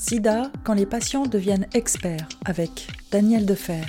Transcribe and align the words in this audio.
SIDA 0.00 0.52
quand 0.62 0.74
les 0.74 0.86
patients 0.86 1.26
deviennent 1.26 1.66
experts 1.74 2.28
avec 2.44 2.86
Daniel 3.10 3.44
Defer. 3.44 3.82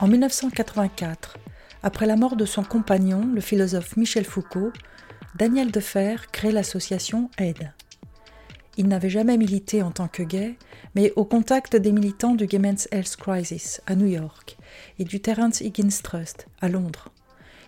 En 0.00 0.08
1984, 0.08 1.38
après 1.84 2.04
la 2.04 2.16
mort 2.16 2.34
de 2.34 2.44
son 2.44 2.64
compagnon, 2.64 3.30
le 3.32 3.40
philosophe 3.40 3.96
Michel 3.96 4.24
Foucault, 4.24 4.72
Daniel 5.36 5.70
Defer 5.70 6.16
crée 6.32 6.50
l'association 6.50 7.30
AID. 7.38 7.70
Il 8.76 8.88
n'avait 8.88 9.08
jamais 9.08 9.36
milité 9.36 9.82
en 9.82 9.92
tant 9.92 10.08
que 10.08 10.24
gay, 10.24 10.56
mais 10.96 11.12
au 11.14 11.24
contact 11.24 11.76
des 11.76 11.92
militants 11.92 12.34
du 12.34 12.46
Gay 12.46 12.58
Men's 12.58 12.88
Health 12.90 13.14
Crisis 13.14 13.82
à 13.86 13.94
New 13.94 14.08
York 14.08 14.58
et 14.98 15.04
du 15.04 15.20
Terence 15.20 15.60
Higgins 15.60 16.02
Trust 16.02 16.48
à 16.60 16.68
Londres. 16.68 17.12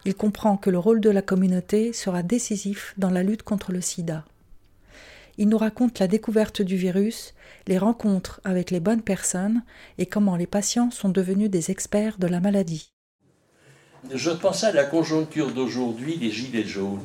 Il 0.04 0.16
comprend 0.16 0.56
que 0.56 0.70
le 0.70 0.80
rôle 0.80 1.00
de 1.00 1.10
la 1.10 1.22
communauté 1.22 1.92
sera 1.92 2.24
décisif 2.24 2.92
dans 2.98 3.10
la 3.10 3.22
lutte 3.22 3.44
contre 3.44 3.70
le 3.70 3.80
sida. 3.80 4.24
Il 5.38 5.48
nous 5.48 5.58
raconte 5.58 5.98
la 5.98 6.08
découverte 6.08 6.62
du 6.62 6.76
virus, 6.76 7.34
les 7.66 7.78
rencontres 7.78 8.40
avec 8.44 8.70
les 8.70 8.80
bonnes 8.80 9.02
personnes 9.02 9.62
et 9.98 10.06
comment 10.06 10.36
les 10.36 10.46
patients 10.46 10.90
sont 10.90 11.10
devenus 11.10 11.50
des 11.50 11.70
experts 11.70 12.18
de 12.18 12.26
la 12.26 12.40
maladie. 12.40 12.92
Je 14.14 14.30
pensais 14.30 14.66
à 14.66 14.72
la 14.72 14.84
conjoncture 14.84 15.52
d'aujourd'hui 15.52 16.16
des 16.16 16.30
Gilets 16.30 16.64
jaunes 16.64 17.04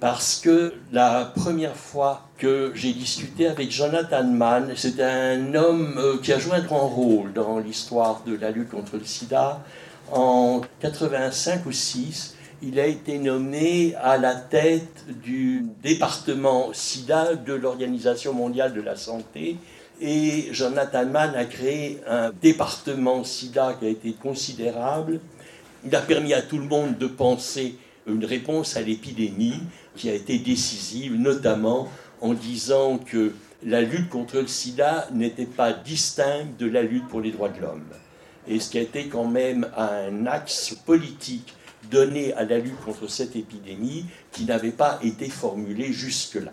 parce 0.00 0.40
que 0.40 0.74
la 0.92 1.30
première 1.36 1.76
fois 1.76 2.28
que 2.38 2.72
j'ai 2.74 2.92
discuté 2.92 3.46
avec 3.46 3.70
Jonathan 3.70 4.24
Mann, 4.24 4.72
c'est 4.74 4.98
un 5.00 5.54
homme 5.54 5.98
euh, 5.98 6.16
qui 6.18 6.32
a 6.32 6.38
joué 6.38 6.54
un 6.54 6.62
grand 6.62 6.88
rôle 6.88 7.34
dans 7.34 7.58
l'histoire 7.58 8.22
de 8.26 8.34
la 8.34 8.50
lutte 8.50 8.70
contre 8.70 8.96
le 8.96 9.04
sida. 9.04 9.62
En 10.10 10.62
85 10.80 11.66
ou 11.66 11.72
6, 11.72 12.34
il 12.62 12.78
a 12.78 12.86
été 12.86 13.18
nommé 13.18 13.94
à 14.02 14.18
la 14.18 14.34
tête 14.34 15.04
du 15.22 15.64
département 15.82 16.70
sida 16.72 17.34
de 17.34 17.54
l'Organisation 17.54 18.34
mondiale 18.34 18.74
de 18.74 18.82
la 18.82 18.96
santé. 18.96 19.56
Et 20.00 20.48
Jonathan 20.52 21.06
Mann 21.06 21.34
a 21.34 21.44
créé 21.46 22.00
un 22.06 22.30
département 22.42 23.24
sida 23.24 23.76
qui 23.78 23.86
a 23.86 23.88
été 23.88 24.12
considérable. 24.12 25.20
Il 25.84 25.94
a 25.94 26.00
permis 26.00 26.34
à 26.34 26.42
tout 26.42 26.58
le 26.58 26.66
monde 26.66 26.98
de 26.98 27.06
penser 27.06 27.76
une 28.06 28.24
réponse 28.24 28.76
à 28.76 28.82
l'épidémie 28.82 29.60
qui 29.96 30.10
a 30.10 30.14
été 30.14 30.38
décisive, 30.38 31.14
notamment 31.14 31.88
en 32.20 32.34
disant 32.34 32.98
que 32.98 33.32
la 33.64 33.80
lutte 33.80 34.10
contre 34.10 34.36
le 34.36 34.46
sida 34.46 35.08
n'était 35.12 35.46
pas 35.46 35.72
distincte 35.72 36.58
de 36.58 36.66
la 36.66 36.82
lutte 36.82 37.08
pour 37.08 37.20
les 37.20 37.30
droits 37.30 37.50
de 37.50 37.60
l'homme. 37.60 37.84
Et 38.48 38.58
ce 38.60 38.70
qui 38.70 38.78
a 38.78 38.82
été 38.82 39.06
quand 39.06 39.26
même 39.26 39.66
un 39.76 40.26
axe 40.26 40.74
politique 40.86 41.54
donné 41.90 42.32
à 42.34 42.44
la 42.44 42.58
lutte 42.58 42.80
contre 42.84 43.08
cette 43.08 43.36
épidémie 43.36 44.06
qui 44.32 44.44
n'avait 44.44 44.70
pas 44.70 44.98
été 45.02 45.28
formulé 45.28 45.92
jusque-là. 45.92 46.52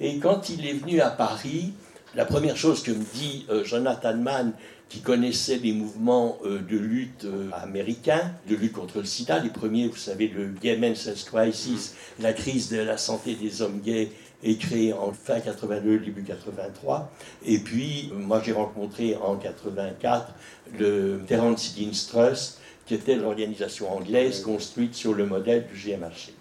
Et 0.00 0.18
quand 0.18 0.48
il 0.48 0.66
est 0.66 0.74
venu 0.74 1.00
à 1.00 1.10
Paris, 1.10 1.72
la 2.14 2.24
première 2.24 2.56
chose 2.56 2.82
que 2.82 2.90
me 2.90 3.04
dit 3.14 3.46
euh, 3.50 3.64
Jonathan 3.64 4.16
Mann, 4.16 4.52
qui 4.88 5.00
connaissait 5.00 5.58
des 5.58 5.72
mouvements 5.72 6.38
euh, 6.44 6.60
de 6.60 6.76
lutte 6.76 7.24
euh, 7.24 7.50
américains, 7.52 8.32
de 8.48 8.56
lutte 8.56 8.72
contre 8.72 8.98
le 8.98 9.04
sida. 9.04 9.38
Les 9.38 9.50
premiers, 9.50 9.88
vous 9.88 9.96
savez, 9.96 10.28
le 10.28 10.46
Gay 10.46 10.76
Men's 10.78 11.06
Health 11.06 11.26
Crisis, 11.26 11.94
la 12.20 12.32
crise 12.32 12.70
de 12.70 12.78
la 12.78 12.96
santé 12.96 13.34
des 13.34 13.60
hommes 13.60 13.80
gays 13.80 14.10
est 14.42 14.56
créée 14.56 14.92
en 14.92 15.12
fin 15.12 15.40
82, 15.40 15.98
début 15.98 16.22
83. 16.22 17.12
Et 17.44 17.58
puis, 17.58 18.10
moi, 18.14 18.40
j'ai 18.44 18.52
rencontré 18.52 19.16
en 19.16 19.36
84 19.36 20.32
le 20.78 21.20
Terence 21.26 21.76
Higgins 21.76 22.06
Trust, 22.08 22.60
qui 22.88 22.94
était 22.94 23.16
l'organisation 23.16 23.94
anglaise 23.94 24.40
construite 24.40 24.94
sur 24.94 25.12
le 25.12 25.26
modèle 25.26 25.66
du 25.66 25.78
GMHC. 25.78 26.32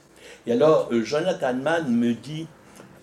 Et 0.48 0.54
alors, 0.54 0.88
euh, 0.94 1.04
Jonathan 1.04 1.54
Mann 1.54 1.94
me 1.94 2.14
dit, 2.14 2.48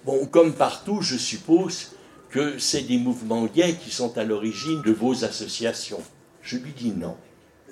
bon, 0.06 0.24
comme 0.26 0.54
partout, 0.54 1.02
je 1.02 1.16
suppose, 1.16 1.92
que 2.30 2.58
c'est 2.58 2.80
des 2.80 2.96
mouvements 2.96 3.44
gays 3.44 3.74
qui 3.74 3.90
sont 3.90 4.16
à 4.16 4.24
l'origine 4.24 4.80
de 4.80 4.92
vos 4.92 5.24
associations. 5.24 6.02
Je 6.40 6.56
lui 6.56 6.72
dis 6.72 6.90
non. 6.90 7.16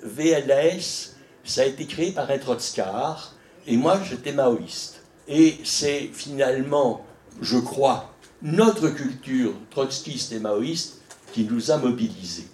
VLS, 0.03 1.15
ça 1.43 1.63
a 1.63 1.65
été 1.65 1.87
créé 1.87 2.11
par 2.11 2.29
un 2.29 2.37
Trotscar, 2.37 3.33
et 3.65 3.75
moi 3.75 3.99
j'étais 4.07 4.31
maoïste. 4.31 5.01
Et 5.27 5.55
c'est 5.63 6.09
finalement, 6.13 7.05
je 7.41 7.57
crois, 7.57 8.13
notre 8.41 8.89
culture 8.89 9.53
trotskiste 9.71 10.33
et 10.33 10.39
maoïste 10.39 11.01
qui 11.33 11.45
nous 11.45 11.71
a 11.71 11.77
mobilisés. 11.77 12.47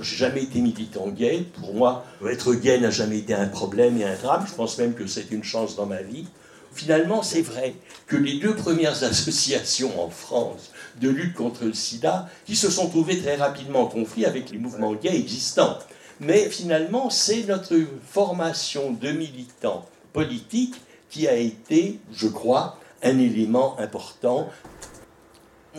J'ai 0.00 0.16
jamais 0.16 0.42
été 0.42 0.60
militant 0.60 1.08
gay. 1.08 1.44
Pour 1.60 1.74
moi, 1.74 2.04
être 2.28 2.54
gay 2.54 2.78
n'a 2.78 2.90
jamais 2.90 3.18
été 3.18 3.34
un 3.34 3.48
problème 3.48 4.00
et 4.00 4.04
un 4.04 4.14
drame. 4.16 4.44
Je 4.48 4.54
pense 4.54 4.78
même 4.78 4.94
que 4.94 5.06
c'est 5.06 5.30
une 5.30 5.44
chance 5.44 5.76
dans 5.76 5.86
ma 5.86 6.02
vie. 6.02 6.26
Finalement, 6.72 7.22
c'est 7.22 7.42
vrai 7.42 7.74
que 8.06 8.16
les 8.16 8.38
deux 8.38 8.54
premières 8.54 9.02
associations 9.02 10.00
en 10.02 10.10
France 10.10 10.70
de 11.00 11.08
lutte 11.08 11.34
contre 11.34 11.64
le 11.64 11.72
sida, 11.72 12.28
qui 12.46 12.56
se 12.56 12.70
sont 12.70 12.88
trouvées 12.88 13.18
très 13.18 13.36
rapidement 13.36 13.82
en 13.82 13.86
conflit 13.86 14.24
avec 14.24 14.50
les 14.50 14.58
mouvements 14.58 14.94
gays 14.94 15.16
existants. 15.16 15.78
Mais 16.20 16.48
finalement, 16.48 17.10
c'est 17.10 17.44
notre 17.44 17.74
formation 18.06 18.92
de 18.92 19.10
militants 19.10 19.86
politiques 20.12 20.74
qui 21.10 21.28
a 21.28 21.34
été, 21.34 22.00
je 22.12 22.28
crois, 22.28 22.78
un 23.02 23.18
élément 23.18 23.78
important. 23.78 24.48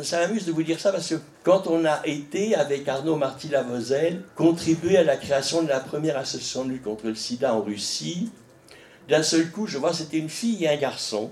Ça 0.02 0.20
m'amuse 0.20 0.46
de 0.46 0.52
vous 0.52 0.64
dire 0.64 0.80
ça 0.80 0.92
parce 0.92 1.10
que 1.10 1.16
quand 1.44 1.68
on 1.68 1.86
a 1.86 2.06
été, 2.06 2.56
avec 2.56 2.88
Arnaud 2.88 3.16
Marty-Lavozel, 3.16 4.24
contribué 4.36 4.98
à 4.98 5.04
la 5.04 5.16
création 5.16 5.64
de 5.64 5.70
la 5.70 5.80
première 5.80 6.18
association 6.18 6.66
de 6.66 6.72
lutte 6.72 6.84
contre 6.84 7.08
le 7.08 7.16
sida 7.16 7.56
en 7.56 7.62
Russie, 7.62 8.30
d'un 9.08 9.24
seul 9.24 9.50
coup, 9.50 9.66
je 9.66 9.78
vois, 9.78 9.94
c'était 9.94 10.18
une 10.18 10.30
fille 10.30 10.64
et 10.64 10.70
un 10.70 10.76
garçon. 10.76 11.32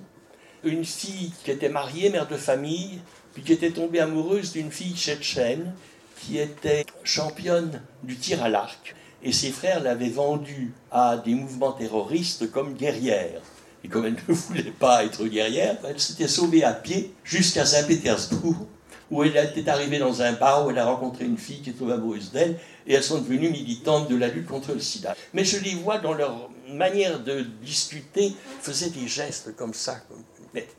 Une 0.63 0.85
fille 0.85 1.31
qui 1.43 1.51
était 1.51 1.69
mariée, 1.69 2.09
mère 2.09 2.27
de 2.27 2.37
famille, 2.37 2.99
puis 3.33 3.43
qui 3.43 3.53
était 3.53 3.71
tombée 3.71 3.99
amoureuse 3.99 4.53
d'une 4.53 4.71
fille 4.71 4.95
tchétchène 4.95 5.73
qui 6.21 6.39
était 6.39 6.85
championne 7.03 7.81
du 8.03 8.15
tir 8.15 8.41
à 8.41 8.49
l'arc. 8.49 8.95
Et 9.21 9.31
ses 9.31 9.51
frères 9.51 9.83
l'avaient 9.83 10.09
vendue 10.09 10.73
à 10.89 11.17
des 11.17 11.35
mouvements 11.35 11.73
terroristes 11.73 12.49
comme 12.51 12.73
guerrière. 12.73 13.41
Et 13.83 13.89
comme 13.89 14.05
elle 14.05 14.17
ne 14.27 14.33
voulait 14.33 14.71
pas 14.71 15.05
être 15.05 15.25
guerrière, 15.25 15.77
elle 15.87 15.99
s'était 15.99 16.27
sauvée 16.27 16.63
à 16.63 16.73
pied 16.73 17.13
jusqu'à 17.23 17.65
Saint-Pétersbourg, 17.65 18.67
où 19.11 19.23
elle 19.23 19.37
était 19.37 19.69
arrivée 19.69 19.99
dans 19.99 20.21
un 20.21 20.33
bar 20.33 20.65
où 20.65 20.71
elle 20.71 20.79
a 20.79 20.85
rencontré 20.85 21.25
une 21.25 21.37
fille 21.37 21.61
qui 21.61 21.69
était 21.71 21.91
amoureuse 21.91 22.31
d'elle, 22.31 22.57
et 22.85 22.93
elles 22.93 23.03
sont 23.03 23.19
devenues 23.19 23.49
militantes 23.49 24.09
de 24.09 24.15
la 24.15 24.27
lutte 24.27 24.47
contre 24.47 24.73
le 24.73 24.79
sida. 24.79 25.15
Mais 25.33 25.43
je 25.43 25.59
les 25.59 25.75
vois 25.75 25.97
dans 25.97 26.13
leur 26.13 26.49
manière 26.69 27.19
de 27.21 27.41
discuter, 27.63 28.33
faisaient 28.61 28.89
des 28.89 29.07
gestes 29.07 29.55
comme 29.55 29.73
ça, 29.73 30.01
comme 30.09 30.23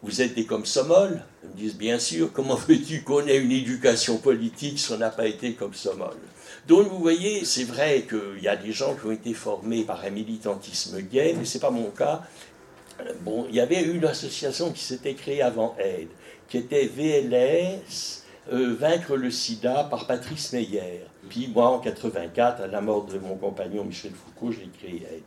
vous 0.02 0.22
êtes 0.22 0.34
des 0.34 0.46
somol 0.64 1.22
Ils 1.42 1.48
me 1.50 1.54
disent 1.54 1.76
Bien 1.76 1.98
sûr, 1.98 2.32
comment 2.32 2.54
veux-tu 2.54 3.02
qu'on 3.02 3.26
ait 3.26 3.38
une 3.38 3.52
éducation 3.52 4.18
politique 4.18 4.78
si 4.78 4.92
on 4.92 4.98
n'a 4.98 5.10
pas 5.10 5.26
été 5.26 5.52
comme 5.54 5.74
somol 5.74 6.16
Donc 6.66 6.88
vous 6.88 6.98
voyez, 6.98 7.44
c'est 7.44 7.64
vrai 7.64 8.06
qu'il 8.08 8.42
y 8.42 8.48
a 8.48 8.56
des 8.56 8.72
gens 8.72 8.94
qui 8.94 9.06
ont 9.06 9.12
été 9.12 9.34
formés 9.34 9.84
par 9.84 10.04
un 10.04 10.10
militantisme 10.10 11.00
gay, 11.02 11.34
mais 11.38 11.44
ce 11.44 11.54
n'est 11.54 11.60
pas 11.60 11.70
mon 11.70 11.90
cas. 11.90 12.22
Bon, 13.20 13.46
il 13.48 13.54
y 13.54 13.60
avait 13.60 13.82
une 13.82 14.04
association 14.04 14.72
qui 14.72 14.82
s'était 14.82 15.14
créée 15.14 15.42
avant 15.42 15.76
Aide, 15.78 16.08
qui 16.48 16.58
était 16.58 16.86
VLS, 16.86 18.17
euh, 18.52 18.74
Vaincre 18.78 19.16
le 19.16 19.30
sida 19.30 19.84
par 19.84 20.06
Patrice 20.06 20.52
Meyer. 20.52 21.04
Puis 21.28 21.50
moi, 21.54 21.68
en 21.68 21.78
84, 21.78 22.62
à 22.62 22.66
la 22.66 22.80
mort 22.80 23.04
de 23.04 23.18
mon 23.18 23.36
compagnon 23.36 23.84
Michel 23.84 24.12
Foucault, 24.12 24.52
j'ai 24.52 24.68
créé 24.78 25.06
Aide. 25.10 25.22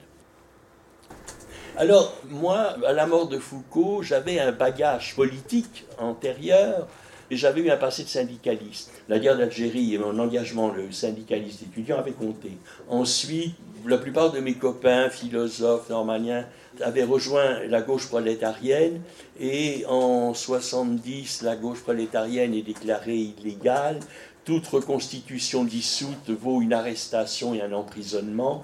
Alors, 1.78 2.16
moi, 2.30 2.76
à 2.86 2.94
la 2.94 3.08
mort 3.08 3.28
de 3.28 3.38
Foucault, 3.38 4.02
j'avais 4.04 4.40
un 4.40 4.52
bagage 4.52 5.16
politique 5.16 5.86
antérieur 5.98 6.88
et 7.30 7.38
j'avais 7.38 7.62
eu 7.62 7.70
un 7.70 7.78
passé 7.78 8.04
de 8.04 8.10
syndicaliste. 8.10 8.92
La 9.08 9.20
guerre 9.20 9.38
d'Algérie 9.38 9.94
et 9.94 9.98
mon 9.98 10.20
engagement, 10.20 10.70
le 10.70 10.92
syndicaliste 10.92 11.64
étudiant, 11.64 11.98
avait 11.98 12.12
compté. 12.12 12.58
Ensuite, 12.90 13.56
la 13.86 13.98
plupart 13.98 14.32
de 14.32 14.40
mes 14.40 14.56
copains, 14.56 15.10
philosophes, 15.10 15.90
normaliens, 15.90 16.46
avaient 16.84 17.04
rejoint 17.04 17.64
la 17.68 17.82
gauche 17.82 18.08
prolétarienne 18.08 19.02
et 19.40 19.86
en 19.88 20.34
70, 20.34 21.42
la 21.44 21.56
gauche 21.56 21.82
prolétarienne 21.82 22.54
est 22.54 22.62
déclarée 22.62 23.34
illégale. 23.40 24.00
Toute 24.44 24.66
reconstitution 24.68 25.64
dissoute 25.64 26.30
vaut 26.30 26.62
une 26.62 26.74
arrestation 26.74 27.54
et 27.54 27.62
un 27.62 27.74
emprisonnement 27.74 28.64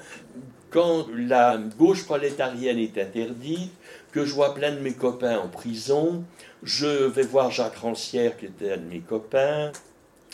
quand 0.69 1.07
la 1.15 1.57
gauche 1.57 2.05
prolétarienne 2.05 2.77
est 2.77 2.97
interdite, 2.97 3.71
que 4.11 4.25
je 4.25 4.33
vois 4.33 4.53
plein 4.53 4.71
de 4.71 4.79
mes 4.79 4.93
copains 4.93 5.37
en 5.39 5.47
prison, 5.47 6.23
je 6.63 7.05
vais 7.05 7.23
voir 7.23 7.51
Jacques 7.51 7.77
Rancière, 7.77 8.37
qui 8.37 8.45
était 8.45 8.73
un 8.73 8.77
de 8.77 8.89
mes 8.89 8.99
copains. 8.99 9.71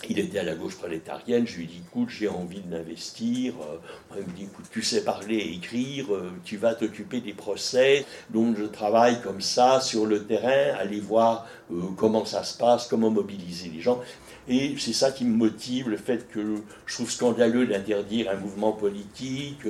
Il 0.09 0.19
était 0.19 0.39
à 0.39 0.43
la 0.43 0.55
gauche 0.55 0.75
prolétarienne, 0.75 1.47
je 1.47 1.57
lui 1.57 1.65
dis 1.65 1.81
écoute, 1.87 2.09
j'ai 2.09 2.27
envie 2.27 2.59
d'investir. 2.59 3.53
Euh, 3.61 4.17
il 4.17 4.25
me 4.27 4.35
dit 4.35 4.43
écoute, 4.43 4.65
tu 4.69 4.81
sais 4.81 5.03
parler 5.03 5.35
et 5.35 5.53
écrire, 5.53 6.13
euh, 6.13 6.29
tu 6.43 6.57
vas 6.57 6.75
t'occuper 6.75 7.21
des 7.21 7.33
procès. 7.33 8.05
Donc 8.29 8.57
je 8.57 8.65
travaille 8.65 9.21
comme 9.21 9.39
ça 9.39 9.79
sur 9.79 10.05
le 10.05 10.25
terrain, 10.25 10.75
aller 10.77 10.99
voir 10.99 11.47
euh, 11.71 11.81
comment 11.95 12.25
ça 12.25 12.43
se 12.43 12.57
passe, 12.57 12.87
comment 12.87 13.11
mobiliser 13.11 13.69
les 13.73 13.79
gens. 13.79 14.01
Et 14.49 14.75
c'est 14.77 14.91
ça 14.91 15.11
qui 15.11 15.23
me 15.23 15.33
motive, 15.37 15.87
le 15.87 15.95
fait 15.95 16.27
que 16.29 16.55
je 16.85 16.95
trouve 16.95 17.09
scandaleux 17.09 17.65
d'interdire 17.65 18.29
un 18.29 18.35
mouvement 18.35 18.73
politique, 18.73 19.61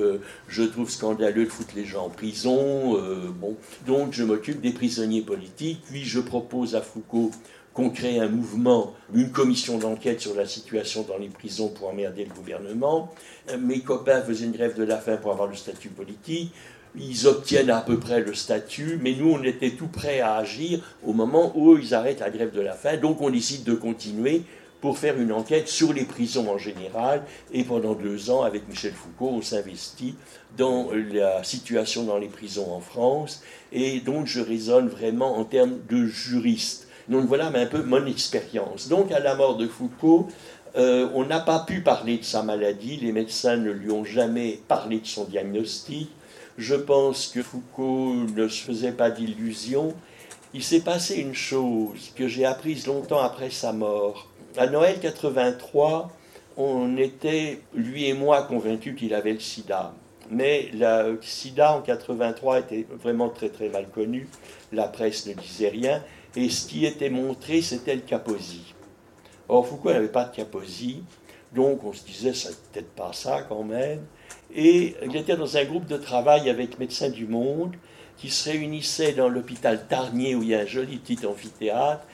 je 0.48 0.62
trouve 0.64 0.90
scandaleux 0.90 1.44
de 1.44 1.48
foutre 1.48 1.76
les 1.76 1.84
gens 1.84 2.06
en 2.06 2.10
prison. 2.10 3.00
Bon. 3.40 3.56
Donc 3.86 4.12
je 4.12 4.24
m'occupe 4.24 4.60
des 4.60 4.72
prisonniers 4.72 5.22
politiques, 5.22 5.80
puis 5.88 6.02
je 6.02 6.18
propose 6.18 6.74
à 6.74 6.80
Foucault 6.80 7.30
qu'on 7.74 7.90
crée 7.90 8.20
un 8.20 8.28
mouvement, 8.28 8.94
une 9.12 9.30
commission 9.30 9.78
d'enquête 9.78 10.20
sur 10.20 10.34
la 10.34 10.46
situation 10.46 11.02
dans 11.02 11.18
les 11.18 11.28
prisons 11.28 11.68
pour 11.68 11.88
emmerder 11.88 12.24
le 12.24 12.32
gouvernement. 12.32 13.12
Mes 13.58 13.80
copains 13.80 14.22
faisaient 14.22 14.46
une 14.46 14.52
grève 14.52 14.78
de 14.78 14.84
la 14.84 14.96
faim 14.96 15.18
pour 15.20 15.32
avoir 15.32 15.48
le 15.48 15.56
statut 15.56 15.88
politique. 15.88 16.52
Ils 16.96 17.26
obtiennent 17.26 17.70
à 17.70 17.80
peu 17.80 17.98
près 17.98 18.20
le 18.20 18.32
statut, 18.34 19.00
mais 19.02 19.14
nous, 19.14 19.32
on 19.32 19.42
était 19.42 19.72
tout 19.72 19.88
prêts 19.88 20.20
à 20.20 20.36
agir 20.36 20.80
au 21.04 21.12
moment 21.12 21.52
où 21.56 21.76
ils 21.76 21.92
arrêtent 21.92 22.20
la 22.20 22.30
grève 22.30 22.52
de 22.52 22.60
la 22.60 22.74
faim. 22.74 22.96
Donc, 22.96 23.20
on 23.20 23.30
décide 23.30 23.64
de 23.64 23.74
continuer 23.74 24.42
pour 24.80 24.98
faire 24.98 25.18
une 25.18 25.32
enquête 25.32 25.66
sur 25.66 25.92
les 25.92 26.04
prisons 26.04 26.48
en 26.48 26.58
général. 26.58 27.24
Et 27.52 27.64
pendant 27.64 27.94
deux 27.94 28.30
ans, 28.30 28.42
avec 28.42 28.68
Michel 28.68 28.92
Foucault, 28.92 29.30
on 29.32 29.42
s'investit 29.42 30.14
dans 30.56 30.90
la 30.92 31.42
situation 31.42 32.04
dans 32.04 32.18
les 32.18 32.28
prisons 32.28 32.72
en 32.72 32.80
France. 32.80 33.42
Et 33.72 33.98
donc, 33.98 34.26
je 34.26 34.40
raisonne 34.40 34.86
vraiment 34.86 35.38
en 35.38 35.44
termes 35.44 35.80
de 35.88 36.06
juriste. 36.06 36.83
Donc 37.08 37.26
voilà 37.26 37.48
un 37.54 37.66
peu 37.66 37.82
mon 37.82 38.06
expérience. 38.06 38.88
Donc 38.88 39.12
à 39.12 39.20
la 39.20 39.34
mort 39.34 39.56
de 39.56 39.66
Foucault, 39.66 40.28
euh, 40.76 41.08
on 41.14 41.24
n'a 41.24 41.40
pas 41.40 41.60
pu 41.60 41.80
parler 41.82 42.18
de 42.18 42.24
sa 42.24 42.42
maladie, 42.42 42.96
les 42.96 43.12
médecins 43.12 43.56
ne 43.56 43.70
lui 43.70 43.90
ont 43.90 44.04
jamais 44.04 44.60
parlé 44.66 44.98
de 44.98 45.06
son 45.06 45.24
diagnostic. 45.24 46.10
Je 46.58 46.74
pense 46.74 47.28
que 47.28 47.42
Foucault 47.42 48.14
ne 48.14 48.48
se 48.48 48.62
faisait 48.62 48.92
pas 48.92 49.10
d'illusions. 49.10 49.94
Il 50.52 50.62
s'est 50.62 50.80
passé 50.80 51.16
une 51.16 51.34
chose 51.34 52.12
que 52.14 52.28
j'ai 52.28 52.44
apprise 52.44 52.86
longtemps 52.86 53.20
après 53.20 53.50
sa 53.50 53.72
mort. 53.72 54.28
À 54.56 54.68
Noël 54.68 54.98
83, 55.00 56.12
on 56.56 56.96
était, 56.96 57.60
lui 57.74 58.08
et 58.08 58.14
moi, 58.14 58.42
convaincus 58.42 58.96
qu'il 58.96 59.14
avait 59.14 59.32
le 59.32 59.40
sida. 59.40 59.94
Mais 60.30 60.70
le 60.72 61.18
sida 61.20 61.72
en 61.72 61.82
83 61.82 62.60
était 62.60 62.86
vraiment 63.02 63.28
très 63.28 63.48
très 63.48 63.68
mal 63.68 63.88
connu. 63.88 64.28
La 64.72 64.84
presse 64.84 65.26
ne 65.26 65.34
disait 65.34 65.68
rien. 65.68 66.02
Et 66.36 66.48
ce 66.48 66.66
qui 66.66 66.84
était 66.84 67.10
montré, 67.10 67.62
c'était 67.62 67.94
le 67.94 68.00
Kaposi. 68.00 68.74
Or, 69.48 69.66
Foucault 69.66 69.92
n'avait 69.92 70.08
pas 70.08 70.24
de 70.24 70.34
Kaposi, 70.34 71.02
donc 71.54 71.84
on 71.84 71.92
se 71.92 72.04
disait, 72.04 72.34
ça 72.34 72.50
peut-être 72.72 72.90
pas 72.94 73.12
ça 73.12 73.42
quand 73.42 73.62
même. 73.62 74.00
Et 74.54 74.96
il 75.04 75.16
était 75.16 75.36
dans 75.36 75.56
un 75.56 75.64
groupe 75.64 75.86
de 75.86 75.96
travail 75.96 76.50
avec 76.50 76.78
Médecins 76.78 77.10
du 77.10 77.26
Monde 77.26 77.76
qui 78.16 78.30
se 78.30 78.50
réunissaient 78.50 79.12
dans 79.12 79.28
l'hôpital 79.28 79.86
Tarnier 79.88 80.34
où 80.34 80.42
il 80.42 80.50
y 80.50 80.54
a 80.54 80.60
un 80.60 80.66
joli 80.66 80.98
petit 80.98 81.26
amphithéâtre. 81.26 82.04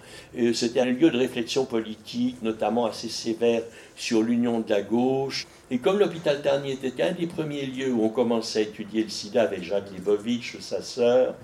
C'était 0.55 0.81
un 0.81 0.87
lieu 0.87 1.11
de 1.11 1.19
réflexion 1.19 1.65
politique, 1.65 2.43
notamment 2.43 2.87
assez 2.87 3.09
sévère 3.09 3.63
sur 3.97 4.23
l'union 4.23 4.61
de 4.61 4.71
la 4.71 4.83
gauche. 4.83 5.47
Et 5.71 5.79
comme 5.79 5.99
l'hôpital 5.99 6.43
Tarnier 6.43 6.73
était 6.73 7.03
un 7.03 7.13
des 7.13 7.27
premiers 7.27 7.67
lieux 7.67 7.93
où 7.93 8.05
on 8.05 8.09
commençait 8.09 8.61
à 8.61 8.63
étudier 8.63 9.03
le 9.03 9.09
sida 9.09 9.43
avec 9.43 9.63
Jacques 9.63 9.93
Lebovitch, 9.93 10.59
sa 10.61 10.83
sœur, 10.83 11.35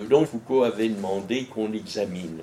donc 0.00 0.26
Foucault 0.26 0.64
avait 0.64 0.88
demandé 0.88 1.44
qu'on 1.44 1.68
l'examine. 1.68 2.40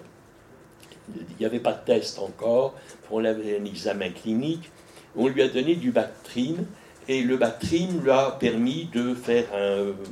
Il 1.15 1.35
n'y 1.39 1.45
avait 1.45 1.59
pas 1.59 1.73
de 1.73 1.85
test 1.85 2.19
encore, 2.19 2.75
on 3.11 3.25
avait 3.25 3.59
un 3.59 3.65
examen 3.65 4.09
clinique. 4.09 4.71
On 5.15 5.27
lui 5.27 5.41
a 5.41 5.47
donné 5.47 5.75
du 5.75 5.91
Bactrine, 5.91 6.65
et 7.07 7.21
le 7.21 7.37
Bactrine 7.37 8.01
lui 8.01 8.11
a 8.11 8.31
permis 8.31 8.89
de 8.93 9.13
faire 9.13 9.45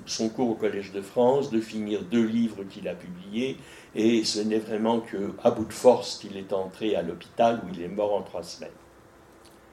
son 0.05 0.29
cours 0.29 0.49
au 0.49 0.55
Collège 0.55 0.91
de 0.91 1.01
France, 1.01 1.49
de 1.49 1.61
finir 1.61 2.01
deux 2.03 2.25
livres 2.25 2.63
qu'il 2.69 2.87
a 2.87 2.93
publiés, 2.93 3.57
et 3.95 4.23
ce 4.23 4.39
n'est 4.39 4.59
vraiment 4.59 5.01
qu'à 5.01 5.51
bout 5.51 5.65
de 5.65 5.73
force 5.73 6.17
qu'il 6.17 6.37
est 6.37 6.53
entré 6.53 6.95
à 6.95 7.01
l'hôpital 7.01 7.61
où 7.65 7.73
il 7.73 7.81
est 7.81 7.87
mort 7.87 8.13
en 8.13 8.21
trois 8.21 8.43
semaines. 8.43 8.69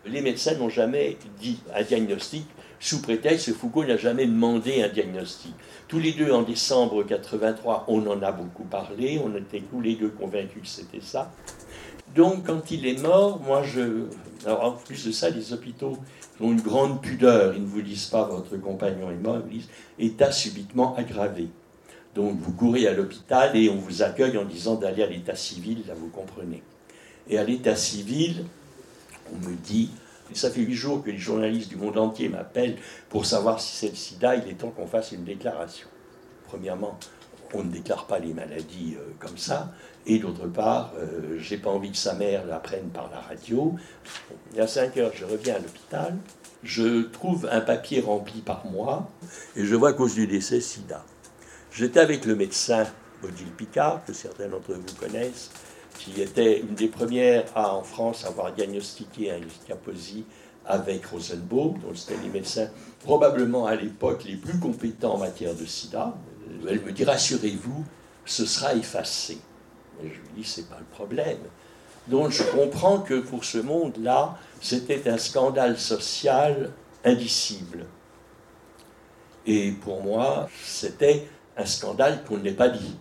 Les 0.07 0.21
médecins 0.21 0.55
n'ont 0.55 0.69
jamais 0.69 1.19
dit 1.41 1.61
un 1.75 1.83
diagnostic, 1.83 2.47
sous 2.81 3.03
prétexte 3.03 3.47
que 3.47 3.53
Foucault 3.53 3.85
n'a 3.85 3.97
jamais 3.97 4.27
demandé 4.27 4.83
un 4.83 4.89
diagnostic. 4.89 5.53
Tous 5.89 5.99
les 5.99 6.13
deux, 6.13 6.31
en 6.31 6.43
décembre 6.43 7.03
83, 7.03 7.87
on 7.89 8.07
en 8.07 8.23
a 8.23 8.31
beaucoup 8.31 8.65
parlé, 8.65 9.21
on 9.23 9.35
était 9.37 9.63
tous 9.69 9.81
les 9.81 9.97
deux 9.97 10.11
convaincus 10.11 10.63
que 10.63 10.69
c'était 10.69 11.05
ça. 11.05 11.33
Donc, 12.15 12.47
quand 12.47 12.71
il 12.71 12.87
est 12.87 13.01
mort, 13.01 13.41
moi, 13.41 13.63
je. 13.63 14.05
En 14.47 14.73
plus 14.73 15.07
de 15.07 15.13
ça, 15.13 15.31
les 15.31 15.53
hôpitaux 15.53 15.99
ont 16.41 16.53
une 16.53 16.61
grande 16.61 17.03
pudeur. 17.03 17.55
Ils 17.55 17.63
ne 17.63 17.67
vous 17.67 17.83
disent 17.83 18.07
pas 18.07 18.25
votre 18.25 18.57
compagnon 18.57 19.11
est 19.11 19.17
mort, 19.17 19.37
ils 19.37 19.43
vous 19.43 19.59
disent 19.59 19.69
état 19.99 20.31
subitement 20.31 20.95
aggravé. 20.97 21.49
Donc, 22.15 22.39
vous 22.41 22.53
courez 22.53 22.87
à 22.87 22.95
l'hôpital 22.95 23.57
et 23.57 23.69
on 23.69 23.77
vous 23.77 24.03
accueille 24.03 24.39
en 24.39 24.45
disant 24.45 24.77
d'aller 24.77 25.03
à 25.03 25.07
l'état 25.07 25.37
civil, 25.37 25.83
là, 25.87 25.95
vous 25.95 26.09
comprenez. 26.09 26.63
Et 27.29 27.39
à 27.39 27.45
l'état 27.45 27.77
civil, 27.77 28.45
on 29.33 29.49
me 29.49 29.55
dit 29.55 29.91
ça 30.35 30.51
fait 30.51 30.61
huit 30.61 30.75
jours 30.75 31.03
que 31.03 31.11
les 31.11 31.19
journalistes 31.19 31.69
du 31.69 31.77
monde 31.77 31.99
entier 31.99 32.29
m'appellent 32.29 32.77
pour 33.09 33.27
savoir 33.27 33.61
si 33.61 33.77
c'est 33.77 33.89
le 33.89 33.97
sida. 33.97 34.37
Il 34.37 34.49
est 34.49 34.55
temps 34.55 34.71
qu'on 34.71 34.87
fasse 34.87 35.13
une 35.13 35.25
déclaration. 35.25 35.89
Premièrement, 36.47 36.99
on 37.55 37.65
ne 37.65 37.71
déclare 37.71 38.07
pas 38.07 38.19
les 38.19 38.33
maladies 38.33 38.97
euh, 38.97 39.13
comme 39.19 39.39
ça. 39.39 39.73
Et 40.07 40.19
d'autre 40.19 40.47
part, 40.47 40.93
euh, 40.99 41.39
j'ai 41.39 41.59
pas 41.59 41.71
envie 41.71 41.91
que 41.91 41.97
sa 41.97 42.15
mère 42.15 42.47
l'apprenne 42.47 42.89
par 42.89 43.11
la 43.11 43.21
radio. 43.21 43.75
Il 44.53 44.59
y 44.59 44.61
a 44.61 44.67
5 44.67 44.97
heures, 44.97 45.13
je 45.15 45.25
reviens 45.25 45.57
à 45.57 45.59
l'hôpital. 45.59 46.17
Je 46.63 47.03
trouve 47.03 47.49
un 47.51 47.61
papier 47.61 48.01
rempli 48.01 48.41
par 48.41 48.67
moi 48.67 49.11
et 49.55 49.65
je 49.65 49.75
vois 49.77 49.93
cause 49.93 50.15
du 50.15 50.27
décès 50.27 50.61
sida. 50.61 51.05
J'étais 51.71 52.01
avec 52.01 52.25
le 52.25 52.35
médecin 52.35 52.87
Odile 53.23 53.51
Picard, 53.57 54.05
que 54.05 54.13
certains 54.13 54.49
d'entre 54.49 54.73
vous 54.73 54.95
connaissent, 54.99 55.51
qui 55.99 56.21
était 56.21 56.61
une 56.61 56.75
des 56.75 56.89
premières 56.89 57.45
à, 57.55 57.75
en 57.75 57.83
France, 57.83 58.25
avoir 58.25 58.53
diagnostiqué 58.53 59.31
un 59.31 59.41
Kaposi 59.67 60.25
avec 60.65 61.07
Rosenbaum, 61.07 61.79
dont 61.79 61.95
c'était 61.95 62.21
les 62.23 62.29
médecins 62.29 62.69
probablement 63.05 63.67
à 63.67 63.75
l'époque 63.75 64.25
les 64.25 64.37
plus 64.37 64.59
compétents 64.59 65.15
en 65.15 65.19
matière 65.19 65.55
de 65.55 65.65
sida. 65.65 66.15
Elle 66.69 66.81
me 66.81 66.93
dit 66.93 67.05
rassurez-vous, 67.05 67.85
ce 68.25 68.47
sera 68.47 68.75
effacé. 68.75 69.39
Et 70.03 70.09
je 70.09 70.15
lui 70.15 70.29
dis 70.37 70.45
c'est 70.45 70.69
pas 70.69 70.79
le 70.79 70.85
problème. 70.85 71.39
Donc 72.07 72.31
je 72.31 72.43
comprends 72.43 73.01
que 73.01 73.21
pour 73.21 73.45
ce 73.45 73.59
monde-là, 73.59 74.37
c'était 74.61 75.09
un 75.09 75.19
scandale 75.19 75.79
social 75.79 76.71
indicible. 77.05 77.87
Et 79.47 79.73
pour 79.73 80.03
moi, 80.03 80.49
c'était 80.63 81.29
un 81.57 81.67
scandale 81.67 82.25
qu'on 82.25 82.39
n'ait 82.39 82.53
pas 82.53 82.69
dit. 82.69 82.97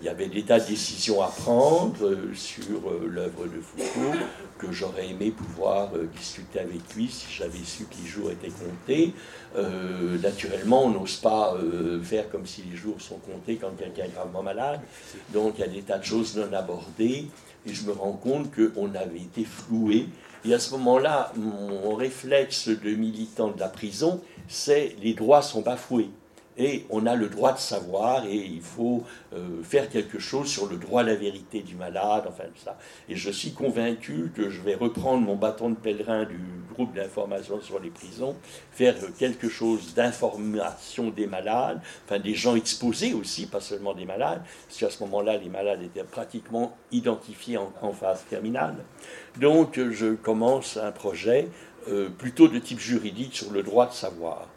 Il 0.00 0.04
y 0.04 0.10
avait 0.10 0.26
des 0.26 0.42
tas 0.42 0.60
de 0.60 0.66
décisions 0.66 1.22
à 1.22 1.28
prendre 1.28 2.04
euh, 2.04 2.34
sur 2.34 2.86
euh, 2.86 3.08
l'œuvre 3.08 3.46
de 3.46 3.60
Foucault 3.62 4.18
que 4.58 4.70
j'aurais 4.70 5.08
aimé 5.08 5.30
pouvoir 5.30 5.88
euh, 5.94 6.06
discuter 6.14 6.58
avec 6.60 6.94
lui 6.94 7.08
si 7.08 7.26
j'avais 7.32 7.64
su 7.64 7.84
que 7.84 7.94
les 8.02 8.06
jours 8.06 8.30
étaient 8.30 8.50
comptés. 8.50 9.14
naturellement, 10.22 10.84
on 10.84 10.90
n'ose 10.90 11.16
pas 11.16 11.56
faire 12.02 12.28
comme 12.30 12.44
si 12.44 12.62
les 12.70 12.76
jours 12.76 13.00
sont 13.00 13.16
comptés 13.16 13.56
quand 13.56 13.70
quelqu'un 13.78 14.04
est 14.04 14.12
gravement 14.12 14.42
malade. 14.42 14.80
Donc 15.32 15.54
il 15.56 15.60
y 15.62 15.64
a 15.64 15.68
des 15.68 15.80
tas 15.80 15.98
de 15.98 16.04
choses 16.04 16.36
non 16.36 16.52
abordées 16.52 17.28
et 17.64 17.74
je 17.74 17.86
me 17.86 17.92
rends 17.92 18.12
compte 18.12 18.50
qu'on 18.54 18.94
avait 18.94 19.20
été 19.20 19.44
floué. 19.44 20.08
Et 20.44 20.52
à 20.52 20.58
ce 20.58 20.72
moment-là, 20.72 21.32
mon 21.36 21.94
réflexe 21.94 22.68
de 22.68 22.90
militant 22.90 23.48
de 23.48 23.58
la 23.58 23.68
prison, 23.68 24.20
c'est 24.46 24.94
les 25.02 25.14
droits 25.14 25.40
sont 25.40 25.62
bafoués 25.62 26.10
et 26.58 26.86
on 26.90 27.06
a 27.06 27.14
le 27.14 27.28
droit 27.28 27.52
de 27.52 27.58
savoir 27.58 28.24
et 28.26 28.36
il 28.36 28.62
faut 28.62 29.04
euh, 29.34 29.62
faire 29.62 29.88
quelque 29.88 30.18
chose 30.18 30.48
sur 30.48 30.66
le 30.66 30.76
droit 30.76 31.02
à 31.02 31.04
la 31.04 31.14
vérité 31.14 31.60
du 31.60 31.74
malade, 31.74 32.24
enfin 32.28 32.44
ça. 32.56 32.78
Et 33.08 33.16
je 33.16 33.30
suis 33.30 33.52
convaincu 33.52 34.32
que 34.34 34.48
je 34.48 34.60
vais 34.62 34.74
reprendre 34.74 35.20
mon 35.20 35.36
bâton 35.36 35.70
de 35.70 35.74
pèlerin 35.74 36.24
du 36.24 36.38
groupe 36.72 36.94
d'information 36.94 37.60
sur 37.60 37.78
les 37.78 37.90
prisons, 37.90 38.36
faire 38.70 38.94
quelque 39.18 39.48
chose 39.48 39.94
d'information 39.94 41.10
des 41.10 41.26
malades, 41.26 41.80
enfin 42.04 42.18
des 42.18 42.34
gens 42.34 42.54
exposés 42.56 43.14
aussi, 43.14 43.46
pas 43.46 43.60
seulement 43.60 43.94
des 43.94 44.04
malades, 44.04 44.42
parce 44.66 44.78
qu'à 44.78 44.90
ce 44.90 45.02
moment-là, 45.04 45.36
les 45.38 45.48
malades 45.48 45.82
étaient 45.82 46.04
pratiquement 46.04 46.76
identifiés 46.92 47.56
en, 47.56 47.92
phase 47.92 48.24
terminale. 48.28 48.76
Donc 49.40 49.80
je 49.90 50.14
commence 50.14 50.76
un 50.76 50.92
projet 50.92 51.48
euh, 51.88 52.08
plutôt 52.10 52.48
de 52.48 52.58
type 52.58 52.80
juridique 52.80 53.34
sur 53.34 53.52
le 53.52 53.62
droit 53.62 53.86
de 53.86 53.92
savoir. 53.92 54.48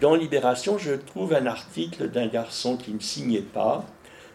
Dans 0.00 0.14
Libération, 0.14 0.76
je 0.76 0.92
trouve 0.92 1.34
un 1.34 1.46
article 1.46 2.10
d'un 2.10 2.26
garçon 2.26 2.76
qui 2.76 2.92
ne 2.92 2.98
signait 2.98 3.40
pas 3.40 3.84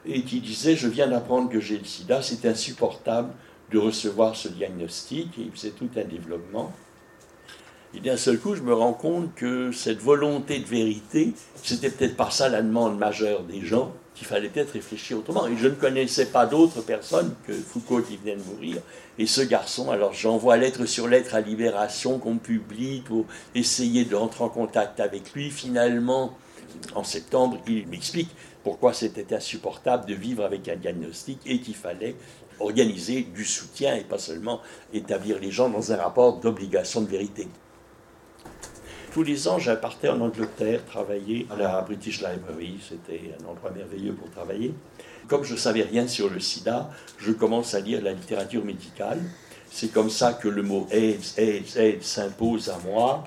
et 0.05 0.23
qui 0.23 0.39
disait 0.39 0.75
Je 0.75 0.87
viens 0.87 1.07
d'apprendre 1.07 1.49
que 1.49 1.59
j'ai 1.59 1.77
le 1.77 1.83
sida, 1.83 2.21
c'est 2.21 2.45
insupportable 2.45 3.33
de 3.71 3.77
recevoir 3.77 4.35
ce 4.35 4.47
diagnostic. 4.47 5.37
Et 5.37 5.41
il 5.41 5.51
faisait 5.51 5.71
tout 5.71 5.89
un 5.97 6.05
développement. 6.05 6.71
Et 7.93 7.99
d'un 7.99 8.17
seul 8.17 8.39
coup, 8.39 8.55
je 8.55 8.61
me 8.61 8.73
rends 8.73 8.93
compte 8.93 9.33
que 9.35 9.71
cette 9.71 9.99
volonté 9.99 10.59
de 10.59 10.65
vérité, 10.65 11.33
c'était 11.61 11.89
peut-être 11.89 12.15
pas 12.15 12.29
ça 12.29 12.47
la 12.47 12.61
demande 12.61 12.97
majeure 12.97 13.43
des 13.43 13.61
gens, 13.61 13.91
qu'il 14.19 14.27
fallait 14.27 14.49
peut-être 14.49 14.73
réfléchir 14.73 15.17
autrement. 15.17 15.47
Et 15.47 15.55
je 15.55 15.67
ne 15.67 15.75
connaissais 15.75 16.25
pas 16.25 16.45
d'autres 16.45 16.81
personnes 16.81 17.33
que 17.47 17.53
Foucault 17.53 18.01
qui 18.01 18.17
venait 18.17 18.35
de 18.35 18.43
mourir. 18.43 18.75
Et 19.17 19.25
ce 19.25 19.39
garçon, 19.39 19.91
alors 19.91 20.13
j'envoie 20.13 20.57
lettre 20.57 20.85
sur 20.85 21.07
lettre 21.07 21.35
à 21.35 21.41
Libération 21.41 22.19
qu'on 22.19 22.37
publie 22.37 22.99
pour 22.99 23.25
essayer 23.55 24.03
d'entrer 24.03 24.43
en 24.43 24.49
contact 24.49 24.99
avec 24.99 25.33
lui. 25.33 25.49
Finalement, 25.49 26.37
en 26.95 27.05
septembre, 27.05 27.59
il 27.65 27.87
m'explique 27.87 28.29
pourquoi 28.61 28.93
c'était 28.93 29.33
insupportable 29.33 30.05
de 30.05 30.15
vivre 30.15 30.43
avec 30.43 30.67
un 30.67 30.75
diagnostic 30.75 31.39
et 31.45 31.61
qu'il 31.61 31.75
fallait 31.75 32.15
organiser 32.59 33.21
du 33.21 33.45
soutien 33.45 33.95
et 33.95 34.03
pas 34.03 34.17
seulement 34.19 34.59
établir 34.93 35.39
les 35.39 35.49
gens 35.49 35.69
dans 35.69 35.93
un 35.93 35.95
rapport 35.95 36.41
d'obligation 36.41 36.99
de 36.99 37.07
vérité. 37.07 37.47
Tous 39.11 39.23
les 39.23 39.47
ans, 39.47 39.57
je 39.57 39.71
en 39.71 40.21
Angleterre 40.21 40.85
travailler 40.85 41.47
à 41.49 41.55
la 41.55 41.81
British 41.81 42.21
Library. 42.21 42.79
C'était 42.87 43.33
un 43.41 43.49
endroit 43.49 43.71
merveilleux 43.71 44.13
pour 44.13 44.29
travailler. 44.29 44.73
Comme 45.27 45.43
je 45.43 45.53
ne 45.53 45.57
savais 45.57 45.81
rien 45.81 46.07
sur 46.07 46.29
le 46.29 46.39
sida, 46.39 46.91
je 47.17 47.31
commence 47.31 47.73
à 47.73 47.79
lire 47.79 48.03
la 48.03 48.13
littérature 48.13 48.63
médicale. 48.63 49.19
C'est 49.71 49.91
comme 49.91 50.11
ça 50.11 50.33
que 50.33 50.47
le 50.47 50.61
mot 50.61 50.87
AIDS, 50.91 51.33
AIDS, 51.37 51.77
AIDS 51.77 52.05
s'impose 52.05 52.69
à 52.69 52.77
moi. 52.85 53.23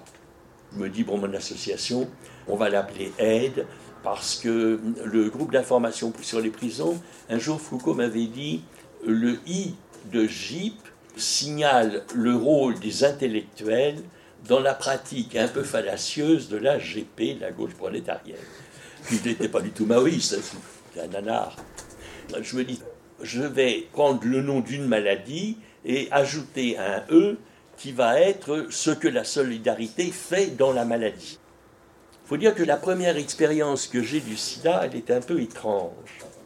Je 0.73 0.79
me 0.79 0.89
dis, 0.89 1.03
bon, 1.03 1.19
mon 1.19 1.35
association, 1.35 2.09
on 2.47 2.55
va 2.57 2.69
l'appeler 2.69 3.13
AIDS 3.19 3.65
parce 4.05 4.37
que 4.37 4.81
le 5.05 5.31
groupe 5.31 5.53
d'information 5.53 6.13
sur 6.23 6.41
les 6.41 6.51
prisons, 6.51 7.01
un 7.29 7.39
jour 7.39 7.61
Foucault 7.61 7.95
m'avait 7.95 8.27
dit, 8.27 8.63
le 9.05 9.39
I 9.47 9.75
de 10.13 10.27
GIP 10.27 10.77
signale 11.17 12.05
le 12.15 12.37
rôle 12.37 12.79
des 12.79 13.05
intellectuels 13.05 14.03
dans 14.49 14.61
la 14.61 14.75
pratique 14.75 15.37
un 15.37 15.49
peu 15.49 15.63
fallacieuse 15.63 16.49
de 16.49 16.57
la 16.57 16.79
GP, 16.79 17.41
la 17.41 17.53
gauche 17.53 17.75
prolétarienne. 17.75 18.37
Il 19.11 19.21
n'était 19.25 19.49
pas 19.49 19.61
du 19.61 19.71
tout 19.71 19.87
maoïste, 19.87 20.39
c'est 20.95 21.01
un 21.01 21.09
nanar. 21.09 21.57
Je 22.41 22.57
me 22.57 22.65
dis, 22.65 22.81
je 23.23 23.43
vais 23.43 23.89
prendre 23.93 24.21
le 24.25 24.43
nom 24.43 24.61
d'une 24.61 24.87
maladie 24.87 25.59
et 25.85 26.09
ajouter 26.11 26.79
un 26.79 27.03
E 27.11 27.37
qui 27.77 27.93
va 27.93 28.19
être 28.21 28.67
ce 28.71 28.91
que 28.91 29.09
la 29.09 29.25
solidarité 29.25 30.07
fait 30.07 30.57
dans 30.57 30.73
la 30.73 30.85
maladie. 30.85 31.39
Il 32.25 32.29
faut 32.29 32.37
dire 32.37 32.55
que 32.55 32.63
la 32.63 32.77
première 32.77 33.17
expérience 33.17 33.89
que 33.89 34.03
j'ai 34.03 34.21
du 34.21 34.37
sida, 34.37 34.83
elle 34.85 34.95
est 34.97 35.11
un 35.11 35.21
peu 35.21 35.41
étrange. 35.41 35.91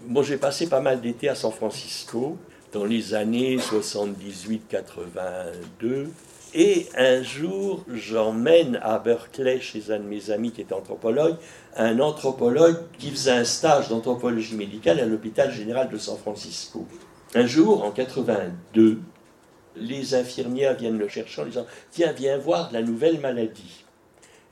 Moi, 0.07 0.23
j'ai 0.23 0.39
passé 0.39 0.69
pas 0.69 0.81
mal 0.81 1.01
d'été 1.01 1.29
à 1.29 1.35
San 1.35 1.51
Francisco 1.53 2.39
dans 2.73 2.85
les 2.85 3.15
années 3.15 3.59
78-82. 3.59 6.07
Et 6.55 6.89
un 6.97 7.23
jour, 7.23 7.85
j'emmène 7.93 8.79
à 8.83 8.99
Berkeley, 8.99 9.61
chez 9.61 9.91
un 9.91 9.99
de 9.99 10.05
mes 10.05 10.31
amis 10.31 10.53
qui 10.53 10.61
est 10.61 10.73
anthropologue, 10.73 11.37
un 11.77 11.99
anthropologue 12.01 12.79
qui 12.99 13.11
faisait 13.11 13.33
un 13.33 13.45
stage 13.45 13.89
d'anthropologie 13.89 14.55
médicale 14.55 15.01
à 15.01 15.07
l'hôpital 15.07 15.53
général 15.53 15.91
de 15.91 15.99
San 15.99 16.17
Francisco. 16.17 16.87
Un 17.35 17.47
jour, 17.47 17.85
en 17.85 17.91
82, 17.91 19.01
les 19.77 20.15
infirmières 20.15 20.77
viennent 20.77 20.99
le 20.99 21.09
chercher 21.09 21.43
en 21.43 21.47
disant 21.47 21.67
Tiens, 21.91 22.13
viens 22.13 22.39
voir 22.39 22.71
la 22.73 22.83
nouvelle 22.83 23.21
maladie. 23.21 23.85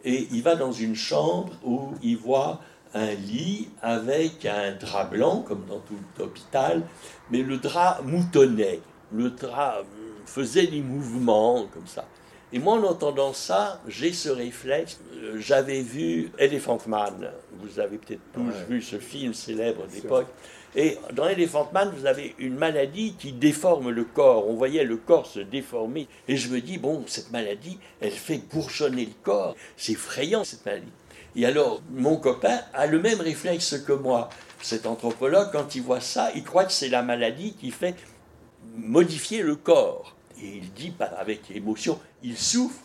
Et 0.04 0.28
il 0.32 0.42
va 0.42 0.56
dans 0.56 0.72
une 0.72 0.96
chambre 0.96 1.52
où 1.64 1.92
il 2.02 2.18
voit 2.18 2.60
un 2.92 3.12
lit 3.14 3.68
avec 3.80 4.44
un 4.44 4.72
drap 4.72 5.06
blanc, 5.06 5.44
comme 5.46 5.64
dans 5.66 5.80
tout 5.80 6.22
hôpital, 6.22 6.82
mais 7.30 7.42
le 7.42 7.56
drap 7.56 8.02
moutonnait, 8.04 8.80
le 9.12 9.30
drap 9.30 9.84
faisait 10.26 10.66
des 10.66 10.80
mouvements 10.80 11.66
comme 11.72 11.86
ça. 11.86 12.06
Et 12.52 12.58
moi, 12.60 12.74
en 12.74 12.84
entendant 12.84 13.32
ça, 13.32 13.80
j'ai 13.88 14.12
ce 14.12 14.28
réflexe. 14.28 15.00
Euh, 15.12 15.40
j'avais 15.40 15.82
vu 15.82 16.30
Elephant 16.38 16.78
Man. 16.86 17.32
Vous 17.60 17.80
avez 17.80 17.98
peut-être 17.98 18.20
tous 18.32 18.52
vu 18.68 18.80
ce 18.80 19.00
film 19.00 19.34
célèbre 19.34 19.86
d'époque. 19.88 20.28
Et 20.76 20.98
dans 21.12 21.26
Elephant 21.26 21.68
Man, 21.72 21.92
vous 21.96 22.06
avez 22.06 22.34
une 22.38 22.54
maladie 22.54 23.14
qui 23.18 23.32
déforme 23.32 23.90
le 23.90 24.04
corps. 24.04 24.48
On 24.48 24.54
voyait 24.54 24.84
le 24.84 24.96
corps 24.96 25.26
se 25.26 25.40
déformer. 25.40 26.06
Et 26.28 26.36
je 26.36 26.48
me 26.48 26.60
dis, 26.60 26.78
bon, 26.78 27.02
cette 27.06 27.32
maladie, 27.32 27.78
elle 28.00 28.12
fait 28.12 28.40
bourgeonner 28.52 29.06
le 29.06 29.22
corps. 29.24 29.56
C'est 29.76 29.92
effrayant, 29.92 30.44
cette 30.44 30.64
maladie. 30.64 30.92
Et 31.36 31.46
alors, 31.46 31.82
mon 31.90 32.16
copain 32.16 32.60
a 32.72 32.86
le 32.86 33.00
même 33.00 33.20
réflexe 33.20 33.78
que 33.78 33.92
moi. 33.92 34.28
Cet 34.62 34.86
anthropologue, 34.86 35.48
quand 35.50 35.74
il 35.74 35.82
voit 35.82 36.00
ça, 36.00 36.30
il 36.36 36.44
croit 36.44 36.64
que 36.64 36.72
c'est 36.72 36.88
la 36.88 37.02
maladie 37.02 37.54
qui 37.54 37.70
fait 37.72 37.96
modifier 38.76 39.42
le 39.42 39.56
corps. 39.56 40.13
Et 40.40 40.56
il 40.56 40.72
dit 40.72 40.92
avec 41.16 41.50
émotion, 41.50 41.98
il 42.22 42.36
souffre. 42.36 42.80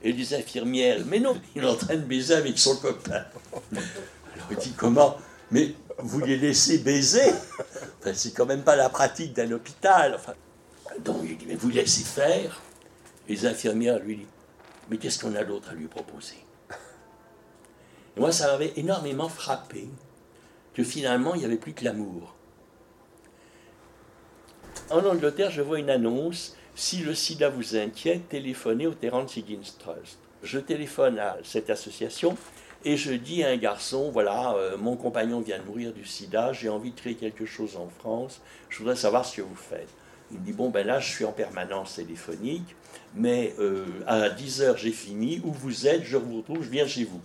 Et 0.00 0.12
les 0.12 0.32
infirmières, 0.32 1.04
mais 1.06 1.18
non, 1.18 1.36
il 1.56 1.64
est 1.64 1.66
en 1.66 1.74
train 1.74 1.96
de 1.96 2.02
baiser 2.02 2.34
avec 2.34 2.56
son 2.56 2.76
copain. 2.76 3.24
Alors 4.32 4.46
il 4.52 4.56
dit, 4.56 4.72
comment 4.76 5.16
Mais 5.50 5.74
vous 5.98 6.20
les 6.20 6.36
laissez 6.36 6.78
baiser? 6.78 7.32
Enfin, 7.98 8.14
C'est 8.14 8.32
quand 8.32 8.46
même 8.46 8.62
pas 8.62 8.76
la 8.76 8.90
pratique 8.90 9.32
d'un 9.32 9.50
hôpital. 9.50 10.14
Enfin, 10.14 10.34
donc 11.00 11.18
il 11.24 11.36
dit, 11.36 11.46
mais 11.48 11.56
vous 11.56 11.70
laissez 11.70 12.04
faire. 12.04 12.60
Les 13.28 13.44
infirmières 13.44 13.98
lui 13.98 14.18
disent, 14.18 14.26
mais 14.88 14.98
qu'est-ce 14.98 15.18
qu'on 15.18 15.34
a 15.34 15.44
d'autre 15.44 15.70
à 15.70 15.74
lui 15.74 15.88
proposer? 15.88 16.36
Moi, 18.16 18.32
ça 18.32 18.46
m'avait 18.48 18.72
énormément 18.76 19.28
frappé 19.28 19.88
que 20.74 20.82
finalement, 20.82 21.34
il 21.34 21.40
n'y 21.40 21.44
avait 21.44 21.56
plus 21.56 21.72
que 21.72 21.84
l'amour. 21.84 22.34
En 24.90 25.04
Angleterre, 25.04 25.50
je 25.50 25.60
vois 25.60 25.78
une 25.78 25.90
annonce 25.90 26.56
si 26.78 26.98
le 26.98 27.12
sida 27.12 27.48
vous 27.48 27.74
inquiète, 27.74 28.28
téléphonez 28.28 28.86
au 28.86 28.94
Terence 28.94 29.36
Higgins 29.36 29.74
Trust. 29.80 30.16
Je 30.44 30.60
téléphone 30.60 31.18
à 31.18 31.36
cette 31.42 31.70
association 31.70 32.36
et 32.84 32.96
je 32.96 33.12
dis 33.14 33.42
à 33.42 33.48
un 33.48 33.56
garçon 33.56 34.12
voilà, 34.12 34.54
euh, 34.54 34.76
mon 34.78 34.94
compagnon 34.94 35.40
vient 35.40 35.58
de 35.58 35.64
mourir 35.64 35.92
du 35.92 36.04
sida, 36.04 36.52
j'ai 36.52 36.68
envie 36.68 36.92
de 36.92 37.00
créer 37.00 37.16
quelque 37.16 37.46
chose 37.46 37.76
en 37.76 37.88
France, 37.88 38.40
je 38.68 38.78
voudrais 38.78 38.94
savoir 38.94 39.24
ce 39.24 39.38
que 39.38 39.42
vous 39.42 39.56
faites. 39.56 39.88
Il 40.30 40.38
me 40.38 40.44
dit 40.44 40.52
bon, 40.52 40.70
ben 40.70 40.86
là, 40.86 41.00
je 41.00 41.10
suis 41.10 41.24
en 41.24 41.32
permanence 41.32 41.96
téléphonique, 41.96 42.76
mais 43.16 43.54
euh, 43.58 43.84
à 44.06 44.30
10 44.30 44.62
heures, 44.62 44.76
j'ai 44.76 44.92
fini. 44.92 45.40
Où 45.42 45.50
vous 45.50 45.88
êtes 45.88 46.04
Je 46.04 46.16
vous 46.16 46.36
retrouve, 46.36 46.62
je 46.62 46.70
viens 46.70 46.86
chez 46.86 47.04
vous. 47.04 47.20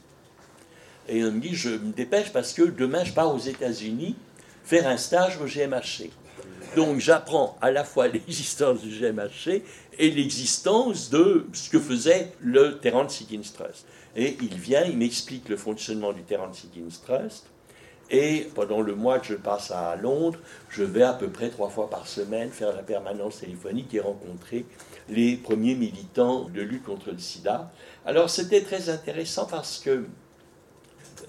Et 1.07 1.23
on 1.23 1.31
me 1.31 1.39
dit, 1.39 1.53
je 1.53 1.69
me 1.69 1.91
dépêche 1.91 2.31
parce 2.33 2.53
que 2.53 2.63
demain, 2.63 3.03
je 3.03 3.13
pars 3.13 3.31
aux 3.31 3.39
États-Unis 3.39 4.15
faire 4.63 4.87
un 4.87 4.97
stage 4.97 5.37
au 5.39 5.45
GMHC. 5.45 6.09
Donc 6.75 6.99
j'apprends 6.99 7.57
à 7.61 7.71
la 7.71 7.83
fois 7.83 8.07
l'existence 8.13 8.81
du 8.81 8.89
GMHC 8.89 9.63
et 9.99 10.11
l'existence 10.11 11.09
de 11.09 11.45
ce 11.53 11.69
que 11.69 11.79
faisait 11.79 12.31
le 12.41 12.79
Terence 12.79 13.21
Higgins 13.21 13.51
Trust. 13.53 13.85
Et 14.15 14.37
il 14.41 14.55
vient, 14.55 14.83
il 14.83 14.97
m'explique 14.97 15.49
le 15.49 15.57
fonctionnement 15.57 16.13
du 16.13 16.23
Terence 16.23 16.63
Higgins 16.63 16.99
Trust. 17.05 17.45
Et 18.09 18.49
pendant 18.53 18.81
le 18.81 18.95
mois 18.95 19.19
que 19.19 19.27
je 19.27 19.35
passe 19.35 19.71
à 19.71 19.95
Londres, 19.95 20.37
je 20.69 20.83
vais 20.83 21.03
à 21.03 21.13
peu 21.13 21.29
près 21.29 21.49
trois 21.49 21.69
fois 21.69 21.89
par 21.89 22.07
semaine 22.07 22.51
faire 22.51 22.75
la 22.75 22.83
permanence 22.83 23.39
téléphonique 23.39 23.93
et 23.93 24.01
rencontrer 24.01 24.65
les 25.09 25.35
premiers 25.35 25.75
militants 25.75 26.49
de 26.49 26.61
lutte 26.61 26.83
contre 26.83 27.11
le 27.11 27.17
sida. 27.17 27.71
Alors 28.05 28.29
c'était 28.29 28.61
très 28.61 28.89
intéressant 28.89 29.45
parce 29.45 29.79
que 29.79 30.05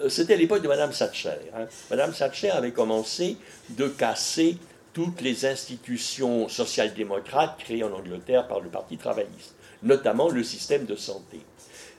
euh, 0.00 0.08
c'était 0.08 0.36
l'époque 0.36 0.62
de 0.62 0.68
Madame 0.68 0.90
Thatcher. 0.90 1.30
Hein. 1.54 1.66
Madame 1.90 2.12
Thatcher 2.12 2.50
avait 2.50 2.72
commencé 2.72 3.36
de 3.70 3.88
casser 3.88 4.58
toutes 4.94 5.20
les 5.20 5.44
institutions 5.44 6.48
social-démocrates 6.48 7.58
créées 7.58 7.84
en 7.84 7.92
Angleterre 7.92 8.48
par 8.48 8.60
le 8.60 8.70
Parti 8.70 8.96
travailliste, 8.96 9.54
notamment 9.82 10.30
le 10.30 10.42
système 10.42 10.86
de 10.86 10.96
santé. 10.96 11.40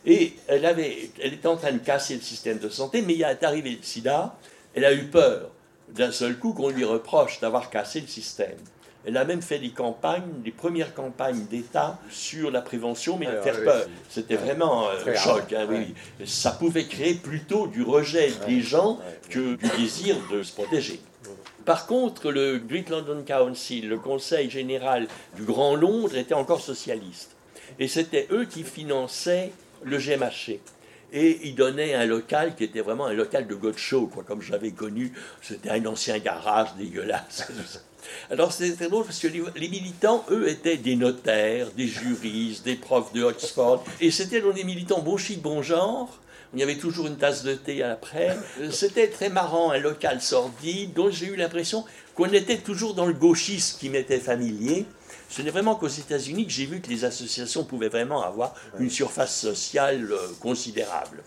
Et 0.05 0.33
elle, 0.47 0.65
avait, 0.65 1.09
elle 1.21 1.33
était 1.33 1.47
en 1.47 1.57
train 1.57 1.73
de 1.73 1.79
casser 1.79 2.15
le 2.15 2.21
système 2.21 2.57
de 2.57 2.69
santé, 2.69 3.01
mais 3.01 3.13
il 3.13 3.21
est 3.21 3.43
arrivé 3.43 3.71
le 3.71 3.83
sida, 3.83 4.37
elle 4.73 4.85
a 4.85 4.93
eu 4.93 5.05
peur 5.05 5.51
d'un 5.89 6.11
seul 6.11 6.37
coup 6.37 6.53
qu'on 6.53 6.69
lui 6.69 6.85
reproche 6.85 7.39
d'avoir 7.39 7.69
cassé 7.69 8.01
le 8.01 8.07
système. 8.07 8.57
Elle 9.07 9.17
a 9.17 9.25
même 9.25 9.43
fait 9.43 9.59
des 9.59 9.69
campagnes, 9.69 10.41
des 10.43 10.51
premières 10.51 10.95
campagnes 10.95 11.45
d'État 11.45 11.99
sur 12.09 12.49
la 12.49 12.61
prévention, 12.61 13.17
mais 13.17 13.27
faire 13.43 13.63
peur. 13.63 13.85
C'était 14.09 14.35
vraiment 14.35 14.89
un 14.89 15.15
choc. 15.15 15.53
Hein, 15.53 15.67
oui. 15.69 15.93
Ça 16.25 16.51
pouvait 16.51 16.85
créer 16.85 17.13
plutôt 17.13 17.67
du 17.67 17.83
rejet 17.83 18.31
des 18.47 18.61
gens 18.61 18.99
que 19.29 19.55
du 19.55 19.69
désir 19.77 20.15
de 20.31 20.41
se 20.41 20.53
protéger. 20.53 20.99
Par 21.65 21.87
contre, 21.87 22.31
le 22.31 22.59
Great 22.59 22.89
London 22.89 23.23
Council, 23.25 23.87
le 23.87 23.97
Conseil 23.97 24.49
général 24.49 25.07
du 25.35 25.43
Grand 25.43 25.75
Londres, 25.75 26.15
était 26.15 26.33
encore 26.33 26.61
socialiste. 26.61 27.35
Et 27.79 27.87
c'était 27.87 28.27
eux 28.31 28.45
qui 28.45 28.63
finançaient 28.63 29.51
le 29.83 29.97
GMHC 29.97 30.59
et 31.15 31.39
ils 31.47 31.55
donnaient 31.55 31.93
un 31.93 32.05
local 32.05 32.55
qui 32.55 32.65
était 32.65 32.81
vraiment 32.81 33.05
un 33.05 33.13
local 33.13 33.47
de 33.47 33.55
Godshow, 33.55 34.07
quoi, 34.07 34.23
comme 34.23 34.41
j'avais 34.41 34.71
connu. 34.71 35.13
C'était 35.41 35.69
un 35.69 35.85
ancien 35.85 36.19
garage 36.19 36.75
dégueulasse. 36.77 37.47
Alors 38.29 38.51
c'était 38.51 38.87
drôle 38.87 39.05
parce 39.05 39.19
que 39.19 39.27
les, 39.27 39.69
militants, 39.69 40.25
eux, 40.29 40.47
étaient 40.47 40.77
des 40.77 40.95
notaires, 40.95 41.71
des 41.71 41.87
juristes, 41.87 42.65
des 42.65 42.75
profs 42.75 43.13
de 43.13 43.23
Oxford. 43.23 43.83
Et 44.01 44.11
c'était 44.11 44.41
des 44.41 44.63
militants 44.63 45.01
bon 45.01 45.17
chic, 45.17 45.41
bon 45.41 45.61
genre. 45.61 46.19
Il 46.53 46.59
y 46.59 46.63
avait 46.63 46.77
toujours 46.77 47.07
une 47.07 47.17
tasse 47.17 47.43
de 47.43 47.53
thé 47.53 47.83
après. 47.83 48.37
C'était 48.71 49.09
très 49.09 49.29
marrant, 49.29 49.71
un 49.71 49.77
local 49.77 50.21
sordide, 50.21 50.93
dont 50.93 51.09
j'ai 51.09 51.27
eu 51.27 51.35
l'impression 51.35 51.85
qu'on 52.15 52.31
était 52.31 52.57
toujours 52.57 52.93
dans 52.93 53.05
le 53.05 53.13
gauchisme 53.13 53.77
qui 53.79 53.89
m'était 53.89 54.19
familier. 54.19 54.85
Ce 55.29 55.41
n'est 55.41 55.51
vraiment 55.51 55.75
qu'aux 55.75 55.87
États-Unis 55.87 56.45
que 56.45 56.51
j'ai 56.51 56.65
vu 56.65 56.79
que 56.81 56.89
les 56.89 57.03
associations 57.03 57.63
pouvaient 57.63 57.89
vraiment 57.89 58.23
avoir 58.23 58.53
une 58.79 58.89
surface 58.89 59.35
sociale 59.35 60.11
euh, 60.11 60.17
considérable. 60.39 61.23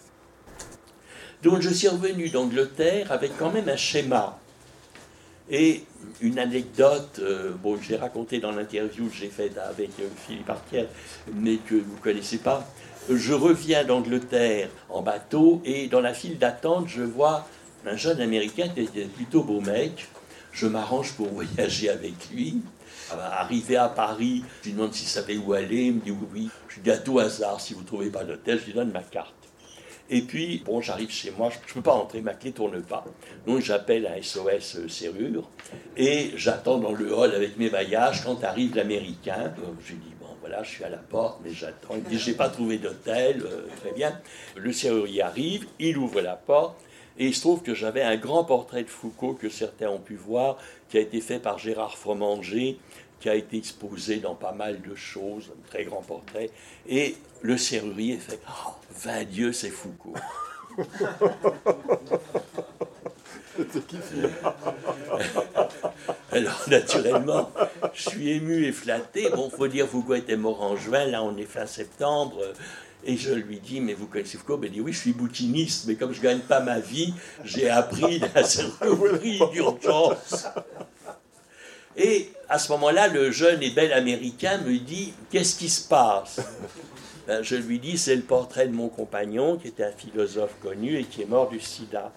Donc 1.43 1.61
je 1.61 1.71
suis 1.71 1.89
revenu 1.89 2.31
d'Angleterre 2.31 3.13
avec 3.13 3.37
quand 3.37 3.53
même 3.53 3.69
un 3.69 3.77
schéma 3.77 4.39
et 5.51 5.85
une 6.21 6.39
anecdote, 6.39 7.21
euh, 7.21 7.53
bon, 7.63 7.77
que 7.77 7.85
j'ai 7.85 7.97
racontée 7.97 8.39
dans 8.39 8.53
l'interview 8.53 9.09
que 9.09 9.15
j'ai 9.15 9.29
faite 9.29 9.57
avec 9.59 9.91
euh, 10.01 10.09
Philippe 10.27 10.51
Artiel, 10.51 10.89
mais 11.35 11.57
que 11.57 11.75
vous 11.75 11.95
ne 11.97 12.01
connaissez 12.01 12.39
pas. 12.39 12.69
Je 13.11 13.33
reviens 13.33 13.85
d'Angleterre 13.85 14.69
en 14.91 15.01
bateau 15.01 15.63
et 15.65 15.87
dans 15.87 16.03
la 16.03 16.13
file 16.13 16.37
d'attente, 16.37 16.89
je 16.89 17.03
vois 17.03 17.47
un 17.87 17.97
jeune 17.97 18.21
Américain 18.21 18.69
qui 18.69 18.83
était 18.83 19.07
plutôt 19.07 19.43
beau 19.43 19.63
mec. 19.63 20.09
Je 20.53 20.67
m'arrange 20.67 21.15
pour 21.15 21.29
voyager 21.33 21.89
avec 21.89 22.29
lui. 22.31 22.61
Arrivé 23.11 23.77
à 23.77 23.89
Paris, 23.89 24.45
je 24.61 24.69
lui 24.69 24.75
demande 24.75 24.93
s'il 24.93 25.09
savait 25.09 25.39
où 25.39 25.55
aller. 25.55 25.85
Il 25.85 25.95
me 25.95 26.01
dit 26.01 26.11
oui. 26.35 26.51
Je 26.69 26.81
dis 26.81 26.91
à 26.91 26.99
tout 26.99 27.19
hasard, 27.19 27.63
si 27.63 27.73
vous 27.73 27.81
ne 27.81 27.87
trouvez 27.87 28.11
pas 28.11 28.25
d'hôtel, 28.25 28.61
je 28.61 28.67
lui 28.67 28.73
donne 28.75 28.91
ma 28.91 29.03
carte. 29.03 29.33
Et 30.11 30.21
puis, 30.21 30.63
bon, 30.67 30.83
j'arrive 30.83 31.11
chez 31.11 31.31
moi, 31.31 31.49
je 31.51 31.57
ne 31.71 31.75
peux 31.75 31.83
pas 31.83 31.93
rentrer, 31.93 32.21
ma 32.21 32.35
clé 32.35 32.53
tourne 32.53 32.83
pas. 32.83 33.07
Donc 33.47 33.61
j'appelle 33.61 34.07
un 34.07 34.23
SOS 34.23 34.77
euh, 34.77 34.89
serrure 34.89 35.49
et 35.97 36.33
j'attends 36.37 36.79
dans 36.79 36.93
le 36.93 37.15
hall 37.15 37.35
avec 37.35 37.59
mes 37.59 37.71
bagages 37.71 38.25
quand 38.25 38.45
arrive 38.45 38.75
l'américain. 38.75 39.53
Je 39.85 39.93
lui 39.93 39.99
dis, 39.99 40.15
bon 40.21 40.28
voilà, 40.49 40.63
je 40.63 40.71
suis 40.71 40.85
à 40.85 40.89
la 40.89 40.97
porte, 40.97 41.41
mais 41.45 41.53
j'attends. 41.53 41.95
Il 42.11 42.19
j'ai 42.19 42.33
pas 42.33 42.49
trouvé 42.49 42.79
d'hôtel, 42.79 43.43
euh, 43.45 43.67
très 43.81 43.93
bien. 43.93 44.19
Le 44.57 44.73
serrurier 44.73 45.21
arrive, 45.21 45.67
il 45.79 45.99
ouvre 45.99 46.23
la 46.23 46.37
porte. 46.37 46.81
Et 47.19 47.27
il 47.27 47.35
se 47.35 47.41
trouve 47.41 47.63
que 47.63 47.75
j'avais 47.75 48.03
un 48.03 48.17
grand 48.17 48.45
portrait 48.45 48.83
de 48.83 48.89
Foucault 48.89 49.35
que 49.35 49.51
certains 49.51 49.91
ont 49.91 49.99
pu 49.99 50.15
voir, 50.15 50.57
qui 50.89 50.97
a 50.97 51.01
été 51.01 51.21
fait 51.21 51.39
par 51.39 51.59
Gérard 51.59 51.99
Fromanger, 51.99 52.79
qui 53.21 53.29
a 53.29 53.35
été 53.35 53.59
exposé 53.59 54.21
dans 54.21 54.37
pas 54.37 54.53
mal 54.53 54.81
de 54.81 54.95
choses, 54.95 55.53
un 55.53 55.69
très 55.69 55.85
grand 55.85 56.01
portrait. 56.01 56.49
Et 56.89 57.17
le 57.43 57.59
serrurier 57.59 58.17
fait 58.17 58.41
oh, 58.49 58.71
Vingt 58.91 59.25
Dieu, 59.25 59.53
c'est 59.53 59.71
Foucault. 59.71 60.15
Alors, 66.33 66.63
naturellement, 66.69 67.51
je 67.95 68.11
suis 68.11 68.31
ému 68.31 68.65
et 68.65 68.73
flatté. 68.73 69.31
Bon, 69.31 69.51
faut 69.51 69.69
dire, 69.69 69.89
Foucault 69.89 70.15
était 70.15 70.37
mort 70.37 70.63
en 70.63 70.77
juin, 70.77 71.07
là, 71.07 71.23
on 71.23 71.37
est 71.37 71.45
fin 71.45 71.67
septembre. 71.67 72.43
Et 73.05 73.17
je 73.17 73.33
lui 73.33 73.59
dis, 73.59 73.81
mais 73.81 73.95
vous 73.95 74.07
connaissez 74.07 74.39
Foucault? 74.39 74.61
Il 74.63 74.71
dit, 74.71 74.81
oui, 74.81 74.93
je 74.93 75.01
suis 75.01 75.13
boutiniste, 75.13 75.87
mais 75.87 75.95
comme 75.95 76.13
je 76.13 76.19
ne 76.19 76.25
gagne 76.25 76.41
pas 76.41 76.61
ma 76.61 76.81
vie, 76.81 77.15
j'ai 77.45 77.71
appris 77.71 78.21
la 78.35 78.45
serrurerie 78.45 79.41
d'urgence. 79.53 80.47
Et 81.97 82.31
à 82.49 82.59
ce 82.59 82.71
moment-là, 82.73 83.09
le 83.09 83.31
jeune 83.31 83.63
et 83.63 83.71
bel 83.71 83.93
Américain 83.93 84.59
me 84.59 84.79
dit, 84.79 85.13
qu'est-ce 85.31 85.57
qui 85.57 85.69
se 85.69 85.89
passe? 85.89 86.41
Ben, 87.27 87.43
Je 87.43 87.57
lui 87.57 87.79
dis, 87.79 87.99
c'est 87.99 88.17
le 88.17 88.23
portrait 88.23 88.69
de 88.69 88.75
mon 88.75 88.89
compagnon, 88.89 89.57
qui 89.57 89.69
était 89.69 89.85
un 89.85 89.93
philosophe 89.93 90.55
connu 90.63 90.99
et 90.99 91.05
qui 91.05 91.23
est 91.23 91.27
mort 91.27 91.49
du 91.49 91.61
sida. 91.61 92.13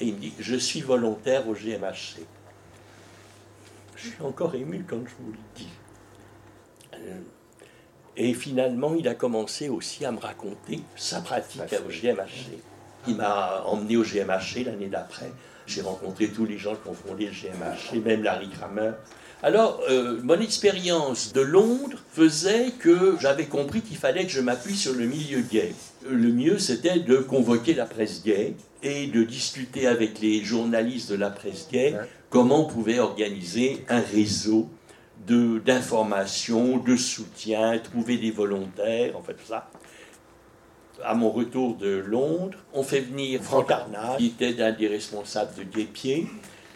Et 0.00 0.06
il 0.06 0.14
me 0.14 0.20
dit, 0.20 0.32
je 0.38 0.56
suis 0.56 0.80
volontaire 0.80 1.48
au 1.48 1.54
GMHC. 1.54 2.24
Je 3.96 4.08
suis 4.08 4.22
encore 4.22 4.54
ému 4.54 4.84
quand 4.88 5.00
je 5.04 5.14
vous 5.20 5.32
le 5.32 5.38
dis. 5.56 5.68
Euh, 6.94 7.20
et 8.16 8.34
finalement, 8.34 8.94
il 8.94 9.08
a 9.08 9.14
commencé 9.14 9.68
aussi 9.68 10.04
à 10.04 10.12
me 10.12 10.18
raconter 10.18 10.82
sa 10.96 11.20
pratique 11.20 11.62
au 11.86 11.90
GMHC. 11.90 12.58
Il 13.06 13.16
m'a 13.16 13.62
emmené 13.64 13.96
au 13.96 14.02
GMHC 14.02 14.64
l'année 14.64 14.88
d'après. 14.88 15.30
J'ai 15.66 15.82
rencontré 15.82 16.28
tous 16.28 16.44
les 16.44 16.58
gens 16.58 16.74
qui 16.74 16.88
ont 16.88 16.94
fondé 16.94 17.26
le 17.26 17.32
GMHC, 17.32 18.04
même 18.04 18.22
Larry 18.22 18.48
Kramer. 18.48 18.92
Alors, 19.42 19.80
euh, 19.88 20.20
mon 20.24 20.40
expérience 20.40 21.32
de 21.32 21.40
Londres 21.40 21.98
faisait 22.12 22.72
que 22.72 23.16
j'avais 23.20 23.46
compris 23.46 23.82
qu'il 23.82 23.96
fallait 23.96 24.24
que 24.24 24.32
je 24.32 24.40
m'appuie 24.40 24.76
sur 24.76 24.94
le 24.94 25.06
milieu 25.06 25.40
gay. 25.40 25.74
Le 26.10 26.32
mieux, 26.32 26.58
c'était 26.58 27.00
de 27.00 27.16
convoquer 27.16 27.74
la 27.74 27.84
presse 27.84 28.22
gay 28.22 28.54
et 28.82 29.08
de 29.08 29.24
discuter 29.24 29.86
avec 29.86 30.20
les 30.20 30.42
journalistes 30.42 31.10
de 31.10 31.16
la 31.16 31.30
presse 31.30 31.68
gay 31.70 31.94
comment 32.30 32.66
on 32.66 32.66
pouvait 32.66 32.98
organiser 32.98 33.84
un 33.88 34.00
réseau 34.00 34.68
d'information, 35.26 36.78
de, 36.78 36.96
soutien, 36.96 37.78
trouver 37.78 38.16
des 38.16 38.30
volontaires, 38.30 39.16
en 39.18 39.22
fait 39.22 39.34
tout 39.34 39.46
ça. 39.46 39.70
À 41.04 41.14
mon 41.14 41.30
retour 41.30 41.76
de 41.76 41.96
Londres, 42.06 42.58
on 42.72 42.82
fait 42.82 43.00
venir 43.00 43.42
Franck 43.42 43.70
Arnal, 43.70 44.16
qui 44.16 44.26
était 44.26 44.62
un 44.62 44.72
des 44.72 44.88
responsables 44.88 45.54
de 45.56 45.62
Guépier, 45.62 46.26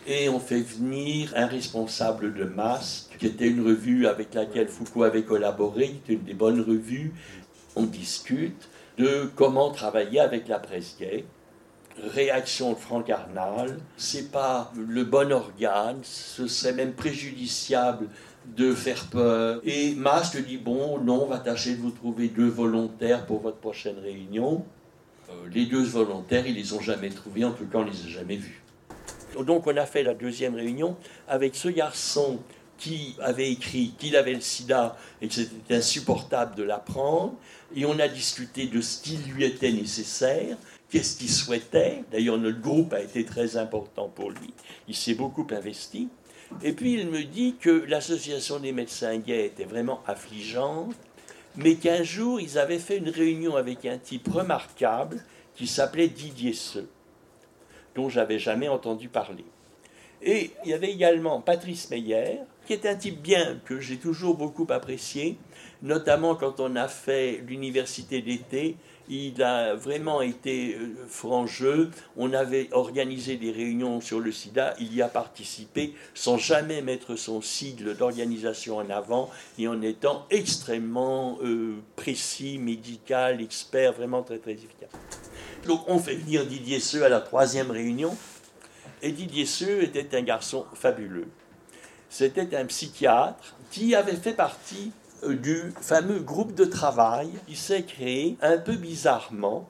et 0.07 0.29
on 0.29 0.41
fait 0.41 0.61
venir 0.61 1.33
un 1.37 1.47
responsable 1.47 2.35
de 2.35 2.45
Masque, 2.45 3.17
qui 3.19 3.27
était 3.27 3.49
une 3.49 3.65
revue 3.67 4.07
avec 4.07 4.35
laquelle 4.35 4.69
Foucault 4.69 5.05
avait 5.05 5.23
collaboré, 5.23 5.89
qui 5.89 5.97
était 5.97 6.13
une 6.15 6.25
des 6.25 6.35
bonnes 6.35 6.61
revues. 6.61 7.13
On 7.75 7.85
discute 7.85 8.69
de 8.99 9.31
comment 9.35 9.71
travailler 9.71 10.21
avec 10.21 10.49
la 10.49 10.59
presse 10.59 10.97
gay 10.99 11.25
réaction 12.01 12.73
de 12.73 12.79
Franck 12.79 13.11
Arnal, 13.11 13.79
c'est 13.97 14.31
pas 14.31 14.73
le 14.77 15.05
bon 15.05 15.33
organe, 15.33 15.99
ce 16.03 16.47
serait 16.47 16.73
même 16.73 16.93
préjudiciable 16.93 18.09
de 18.57 18.75
faire 18.75 19.07
peur. 19.07 19.61
Et 19.65 19.95
Masque 19.95 20.45
dit 20.45 20.59
bon, 20.59 20.99
non, 20.99 21.25
on 21.25 21.27
va 21.27 21.39
tâcher 21.39 21.75
de 21.75 21.81
vous 21.81 21.91
trouver 21.91 22.29
deux 22.29 22.49
volontaires 22.49 23.27
pour 23.27 23.41
votre 23.41 23.59
prochaine 23.59 23.99
réunion. 23.99 24.65
Euh, 25.31 25.33
les 25.53 25.67
deux 25.67 25.85
volontaires, 25.85 26.47
ils 26.47 26.55
les 26.55 26.73
ont 26.73 26.81
jamais 26.81 27.11
trouvés, 27.11 27.45
en 27.45 27.53
tout 27.53 27.67
cas, 27.67 27.79
on 27.79 27.85
les 27.85 28.07
a 28.07 28.09
jamais 28.09 28.37
vus. 28.37 28.63
Donc, 29.47 29.67
on 29.67 29.77
a 29.77 29.87
fait 29.87 30.03
la 30.03 30.15
deuxième 30.15 30.55
réunion 30.55 30.97
avec 31.29 31.55
ce 31.55 31.69
garçon 31.69 32.39
qui 32.83 33.15
avait 33.21 33.53
écrit 33.53 33.95
qu'il 33.97 34.17
avait 34.17 34.35
le 34.35 34.41
sida 34.41 34.97
et 35.21 35.29
que 35.29 35.35
c'était 35.35 35.77
insupportable 35.77 36.57
de 36.57 36.65
l'apprendre. 36.65 37.35
Et 37.77 37.87
on 37.87 37.97
a 38.01 38.09
discuté 38.09 38.67
de 38.67 38.81
ce 38.81 39.01
qui 39.01 39.19
lui 39.19 39.45
était 39.45 39.71
nécessaire, 39.71 40.57
qu'est-ce 40.91 41.17
qu'il 41.17 41.31
souhaitait. 41.31 42.03
D'ailleurs, 42.11 42.39
notre 42.39 42.61
groupe 42.61 42.93
a 42.93 43.01
été 43.01 43.25
très 43.25 43.57
important 43.57 44.09
pour 44.09 44.31
lui. 44.31 44.53
Il 44.89 44.97
s'est 44.97 45.15
beaucoup 45.15 45.47
investi. 45.53 46.09
Et 46.65 46.73
puis 46.73 46.95
il 46.95 47.07
me 47.07 47.23
dit 47.23 47.55
que 47.59 47.71
l'association 47.71 48.59
des 48.59 48.73
médecins 48.73 49.17
gays 49.17 49.47
était 49.47 49.65
vraiment 49.65 50.03
affligeante, 50.07 50.95
mais 51.57 51.77
qu'un 51.77 52.03
jour 52.03 52.41
ils 52.41 52.59
avaient 52.59 52.81
fait 52.81 52.99
une 52.99 53.09
réunion 53.09 53.57
avec 53.57 53.87
un 53.87 53.97
type 53.97 54.29
remarquable 54.29 55.25
qui 55.55 55.67
s'appelait 55.67 56.09
Didier 56.09 56.53
Seux, 56.53 56.91
dont 57.95 58.11
j'avais 58.11 58.39
jamais 58.39 58.69
entendu 58.69 59.09
parler. 59.09 59.47
Et 60.21 60.51
il 60.65 60.71
y 60.71 60.75
avait 60.75 60.93
également 60.93 61.41
Patrice 61.41 61.91
Meyer, 61.91 62.41
qui 62.73 62.87
est 62.87 62.91
un 62.91 62.97
type 62.97 63.21
bien 63.21 63.61
que 63.67 63.81
j'ai 63.81 63.99
toujours 63.99 64.37
beaucoup 64.37 64.67
apprécié, 64.71 65.37
notamment 65.83 66.35
quand 66.35 66.59
on 66.61 66.77
a 66.77 66.89
fait 66.89 67.43
l'université 67.47 68.23
d'été 68.23 68.77
il 69.09 69.43
a 69.43 69.75
vraiment 69.75 70.23
été 70.23 70.75
euh, 70.75 70.95
franc. 71.09 71.45
On 72.17 72.33
avait 72.33 72.69
organisé 72.73 73.37
des 73.37 73.51
réunions 73.51 74.01
sur 74.01 74.21
le 74.21 74.33
sida. 74.33 74.75
Il 74.79 74.95
y 74.95 75.03
a 75.03 75.09
participé 75.09 75.95
sans 76.15 76.39
jamais 76.39 76.81
mettre 76.81 77.17
son 77.17 77.43
sigle 77.43 77.97
d'organisation 77.97 78.79
en 78.79 78.89
avant 78.89 79.29
et 79.59 79.67
en 79.69 79.83
étant 79.83 80.25
extrêmement 80.31 81.39
euh, 81.43 81.75
précis, 81.97 82.59
médical, 82.59 83.43
expert, 83.43 83.93
vraiment 83.93 84.23
très 84.23 84.39
très 84.39 84.53
efficace. 84.53 84.91
Donc 85.67 85.83
on 85.89 85.99
fait 85.99 86.15
venir 86.15 86.47
Didier 86.47 86.81
Seux 86.81 87.05
à 87.05 87.09
la 87.09 87.21
troisième 87.21 87.71
réunion. 87.71 88.17
Et 89.03 89.11
Didier 89.11 89.47
Seux 89.47 89.83
était 89.83 90.17
un 90.17 90.23
garçon 90.23 90.65
fabuleux. 90.75 91.27
C'était 92.13 92.55
un 92.55 92.67
psychiatre 92.67 93.57
qui 93.71 93.95
avait 93.95 94.17
fait 94.17 94.35
partie 94.35 94.93
du 95.27 95.73
fameux 95.81 96.19
groupe 96.19 96.55
de 96.55 96.67
travail 96.67 97.31
qui 97.47 97.57
s'est 97.57 97.85
créé 97.85 98.37
un 98.43 98.59
peu 98.59 98.77
bizarrement. 98.77 99.67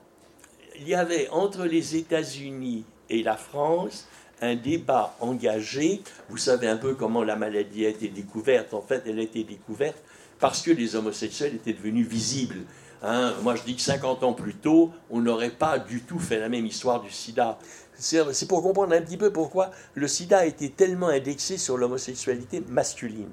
Il 0.77 0.85
y 0.85 0.93
avait 0.93 1.29
entre 1.29 1.63
les 1.63 1.95
États-Unis 1.95 2.83
et 3.09 3.23
la 3.23 3.37
France 3.37 4.09
un 4.41 4.55
débat 4.55 5.15
engagé. 5.21 6.01
Vous 6.27 6.35
savez 6.35 6.67
un 6.67 6.75
peu 6.75 6.95
comment 6.95 7.23
la 7.23 7.37
maladie 7.37 7.85
a 7.85 7.89
été 7.89 8.09
découverte. 8.09 8.73
En 8.73 8.81
fait, 8.81 9.03
elle 9.05 9.19
a 9.19 9.23
été 9.23 9.45
découverte 9.45 10.03
parce 10.37 10.61
que 10.61 10.71
les 10.71 10.97
homosexuels 10.97 11.55
étaient 11.55 11.71
devenus 11.71 12.05
visibles. 12.05 12.65
Hein. 13.03 13.33
moi, 13.41 13.55
je 13.55 13.63
dis 13.63 13.77
que 13.77 13.81
50 13.81 14.21
ans 14.23 14.33
plus 14.33 14.55
tôt, 14.55 14.91
on 15.09 15.21
n'aurait 15.21 15.49
pas 15.49 15.79
du 15.79 16.01
tout 16.01 16.19
fait 16.19 16.39
la 16.39 16.49
même 16.49 16.65
histoire 16.65 17.01
du 17.01 17.09
sida. 17.09 17.57
C'est 17.97 18.47
pour 18.47 18.61
comprendre 18.61 18.93
un 18.93 19.01
petit 19.01 19.17
peu 19.17 19.31
pourquoi 19.31 19.71
le 19.95 20.07
sida 20.07 20.39
a 20.39 20.45
été 20.45 20.71
tellement 20.71 21.07
indexé 21.07 21.57
sur 21.57 21.77
l'homosexualité 21.77 22.61
masculine. 22.67 23.31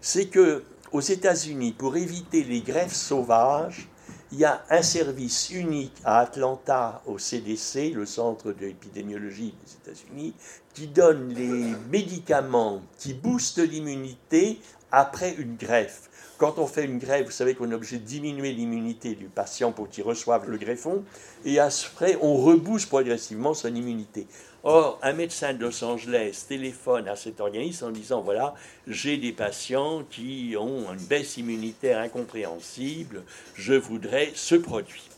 C'est 0.00 0.26
que 0.26 0.64
aux 0.92 1.00
États-Unis, 1.00 1.72
pour 1.72 1.96
éviter 1.96 2.44
les 2.44 2.60
greffes 2.60 2.94
sauvages, 2.94 3.88
il 4.32 4.38
y 4.38 4.44
a 4.44 4.64
un 4.70 4.82
service 4.82 5.50
unique 5.50 5.94
à 6.04 6.20
Atlanta, 6.20 7.02
au 7.06 7.18
CDC, 7.18 7.92
le 7.94 8.06
Centre 8.06 8.52
d'épidémiologie 8.52 9.54
des 9.64 9.72
États-Unis, 9.74 10.34
qui 10.74 10.86
donne 10.86 11.34
les 11.34 11.74
médicaments 11.90 12.80
qui 12.98 13.12
boostent 13.12 13.58
l'immunité 13.58 14.58
après 14.92 15.34
une 15.34 15.56
greffe. 15.56 16.10
Quand 16.38 16.58
on 16.58 16.66
fait 16.66 16.84
une 16.84 16.98
greffe, 16.98 17.26
vous 17.26 17.30
savez 17.30 17.54
qu'on 17.54 17.70
est 17.70 17.74
obligé 17.74 17.98
de 17.98 18.04
diminuer 18.04 18.52
l'immunité 18.52 19.14
du 19.14 19.26
patient 19.26 19.72
pour 19.72 19.88
qu'il 19.88 20.04
reçoive 20.04 20.50
le 20.50 20.58
greffon, 20.58 21.04
et 21.44 21.58
après, 21.58 22.18
on 22.20 22.36
rebooste 22.36 22.88
progressivement 22.88 23.54
son 23.54 23.74
immunité. 23.74 24.26
Or, 24.64 24.98
un 25.02 25.12
médecin 25.12 25.54
de 25.54 25.64
Los 25.64 25.82
Angeles 25.82 26.44
téléphone 26.48 27.08
à 27.08 27.16
cet 27.16 27.40
organisme 27.40 27.86
en 27.86 27.90
disant 27.90 28.22
voilà, 28.22 28.54
j'ai 28.86 29.16
des 29.16 29.32
patients 29.32 30.04
qui 30.08 30.54
ont 30.58 30.92
une 30.92 31.04
baisse 31.04 31.36
immunitaire 31.36 31.98
incompréhensible, 31.98 33.24
je 33.54 33.74
voudrais 33.74 34.30
ce 34.34 34.54
produit. 34.54 35.08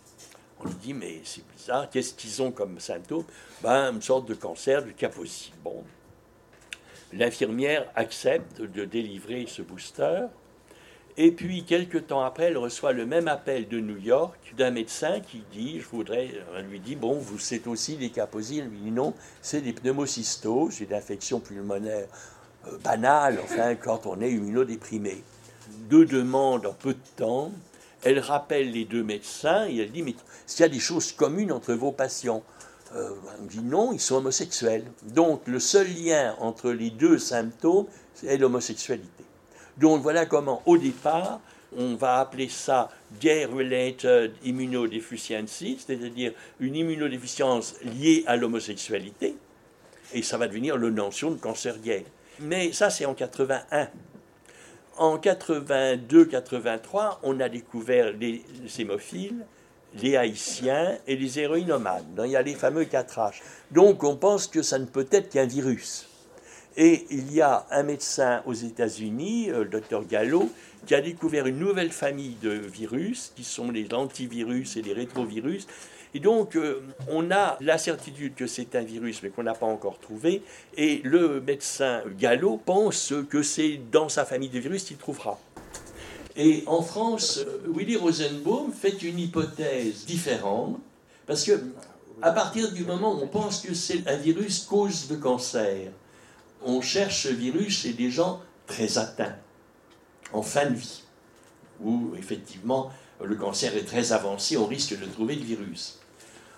On 0.61 0.65
lui 0.65 0.75
dit 0.75 0.95
mais 0.95 1.21
c'est 1.25 1.45
bizarre, 1.57 1.91
qu'est-ce 1.91 2.15
qu'ils 2.15 2.41
ont 2.41 2.53
comme 2.53 2.81
symptômes? 2.81 3.25
Ben, 3.63 3.93
Une 3.93 4.03
sorte 4.03 4.27
de 4.27 4.35
cancer 4.35 4.83
du 4.83 4.95
Kaposi. 4.95 5.53
Bon. 5.63 5.85
L'infirmière 7.17 7.87
accepte 7.95 8.61
de 8.61 8.85
délivrer 8.85 9.47
ce 9.49 9.63
booster. 9.63 10.23
Et 11.17 11.31
puis, 11.31 11.65
quelques 11.65 12.09
temps 12.09 12.23
après, 12.23 12.47
elle 12.47 12.59
reçoit 12.59 12.93
le 12.93 13.07
même 13.07 13.29
appel 13.29 13.69
de 13.69 13.79
New 13.79 13.99
York 13.99 14.37
d'un 14.57 14.73
médecin 14.73 15.21
qui 15.21 15.45
dit, 15.53 15.79
je 15.79 15.87
voudrais, 15.87 16.31
elle 16.57 16.67
lui 16.67 16.81
dit, 16.81 16.97
bon, 16.97 17.15
vous 17.15 17.39
c'est 17.39 17.69
aussi 17.69 17.97
des 17.97 18.11
caposies. 18.11 18.59
Elle 18.59 18.69
lui 18.69 18.79
dit, 18.79 18.91
non, 18.91 19.15
c'est 19.43 19.61
des 19.61 19.73
pneumocystoses, 19.73 20.81
une 20.81 20.93
infection 20.93 21.39
pulmonaire 21.39 22.09
euh, 22.67 22.79
banale, 22.79 23.39
enfin, 23.45 23.77
quand 23.77 24.07
on 24.07 24.21
est 24.21 24.33
immunodéprimé. 24.33 25.23
Deux 25.89 26.07
demandes 26.07 26.67
en 26.67 26.73
peu 26.73 26.95
de 26.95 26.99
temps. 27.17 27.53
elle 28.03 28.19
rappelle 28.19 28.73
les 28.73 28.85
deux 28.85 29.05
médecins 29.05 29.67
et 29.69 29.79
elle 29.79 29.93
dit 29.93 30.03
Mais 30.03 30.15
s'il 30.47 30.61
y 30.61 30.65
a 30.65 30.69
des 30.69 30.81
choses 30.81 31.13
communes 31.13 31.53
entre 31.53 31.75
vos 31.75 31.93
patients? 31.93 32.43
Euh, 32.95 33.11
On 33.41 33.45
dit 33.45 33.63
non, 33.63 33.93
ils 33.93 34.01
sont 34.01 34.17
homosexuels. 34.17 34.85
Donc 35.03 35.43
le 35.47 35.59
seul 35.59 35.89
lien 35.89 36.37
entre 36.41 36.71
les 36.71 36.91
deux 36.91 37.19
symptômes, 37.19 37.87
c'est 38.15 38.37
l'homosexualité. 38.37 39.25
Donc 39.79 40.03
voilà 40.03 40.27
comment, 40.27 40.63
au 40.67 40.79
départ, 40.79 41.41
on 41.77 41.97
va 41.97 42.21
appeler 42.21 42.49
ça 42.49 42.89
gay-related 43.21 44.33
immunodeficiency, 44.45 45.79
c'est-à-dire 45.85 46.33
une 46.61 46.77
immunodéficience 46.77 47.75
liée 47.83 48.23
à 48.27 48.37
l'homosexualité, 48.37 49.37
et 50.13 50.23
ça 50.23 50.39
va 50.39 50.47
devenir 50.47 50.77
le 50.77 50.91
notion 50.91 51.33
de 51.33 51.37
cancer 51.37 51.81
gay. 51.81 52.05
Mais 52.41 52.73
ça, 52.73 52.91
c'est 52.91 53.07
en 53.07 53.15
81. 53.15 53.89
En 54.97 55.19
82-83, 55.19 57.19
on 57.25 57.41
a 57.41 57.49
découvert 57.49 58.13
les 58.13 58.45
hémophiles, 58.79 59.45
les 60.03 60.17
haïtiens 60.17 60.99
et 61.07 61.17
les 61.17 61.39
héroïnomades. 61.39 62.23
Il 62.25 62.31
y 62.31 62.37
a 62.37 62.43
les 62.43 62.55
fameux 62.55 62.85
4H. 62.85 63.41
Donc 63.71 64.05
on 64.05 64.17
pense 64.17 64.47
que 64.47 64.63
ça 64.63 64.79
ne 64.79 64.87
peut 64.87 65.07
être 65.11 65.31
qu'un 65.31 65.47
virus. 65.47 66.09
Et 66.77 67.07
il 67.11 67.33
y 67.33 67.41
a 67.41 67.67
un 67.71 67.85
médecin 67.85 68.43
aux 68.47 68.53
États-Unis, 68.53 69.51
euh, 69.51 69.59
le 69.61 69.71
docteur 69.71 70.05
Gallo, 70.05 70.51
qui 70.87 70.95
a 70.95 71.01
découvert 71.01 71.47
une 71.47 71.59
nouvelle 71.59 71.93
famille 71.93 72.37
de 72.43 72.51
virus, 72.51 73.33
qui 73.37 73.45
sont 73.45 73.71
les 73.71 73.95
antivirus 73.95 74.77
et 74.77 74.83
les 74.83 74.93
rétrovirus. 74.93 75.69
Et 76.15 76.21
donc, 76.21 76.57
euh, 76.57 76.83
on 77.09 77.31
a 77.31 77.57
la 77.61 77.79
certitude 77.79 78.35
que 78.35 78.47
c'est 78.47 78.75
un 78.75 78.83
virus, 78.83 79.23
mais 79.23 79.31
qu'on 79.31 79.45
n'a 79.45 79.55
pas 79.55 79.67
encore 79.67 79.99
trouvé. 79.99 80.43
Et 80.77 81.01
le 81.05 81.41
médecin 81.41 82.03
Gallo 82.19 82.61
pense 82.65 83.15
que 83.31 83.43
c'est 83.43 83.81
dans 83.91 84.09
sa 84.09 84.25
famille 84.25 84.49
de 84.49 84.59
virus 84.59 84.85
qu'il 84.85 84.97
trouvera. 84.97 85.39
Et 86.37 86.65
en 86.67 86.83
France, 86.83 87.39
euh, 87.39 87.63
Willy 87.69 87.97
Rosenbaum 87.97 88.73
fait 88.73 89.03
une 89.03 89.19
hypothèse 89.19 90.05
différente, 90.05 90.79
parce 91.27 91.45
que 91.45 91.53
à 92.23 92.33
partir 92.33 92.73
du 92.73 92.85
moment 92.85 93.15
où 93.15 93.23
on 93.23 93.29
pense 93.29 93.61
que 93.61 93.75
c'est 93.75 94.07
un 94.09 94.17
virus 94.17 94.65
cause 94.65 95.09
de 95.09 95.17
cancer, 95.17 95.91
on 96.65 96.81
cherche 96.81 97.25
ce 97.25 97.29
virus 97.29 97.81
chez 97.81 97.93
des 97.93 98.11
gens 98.11 98.41
très 98.67 98.99
atteints, 98.99 99.37
en 100.33 100.43
fin 100.43 100.71
de 100.71 100.75
vie, 100.75 101.03
où 101.81 102.13
effectivement 102.17 102.91
le 103.23 103.37
cancer 103.37 103.77
est 103.77 103.85
très 103.85 104.13
avancé, 104.13 104.57
on 104.57 104.67
risque 104.67 104.99
de 104.99 105.07
trouver 105.07 105.37
le 105.37 105.45
virus. 105.45 105.99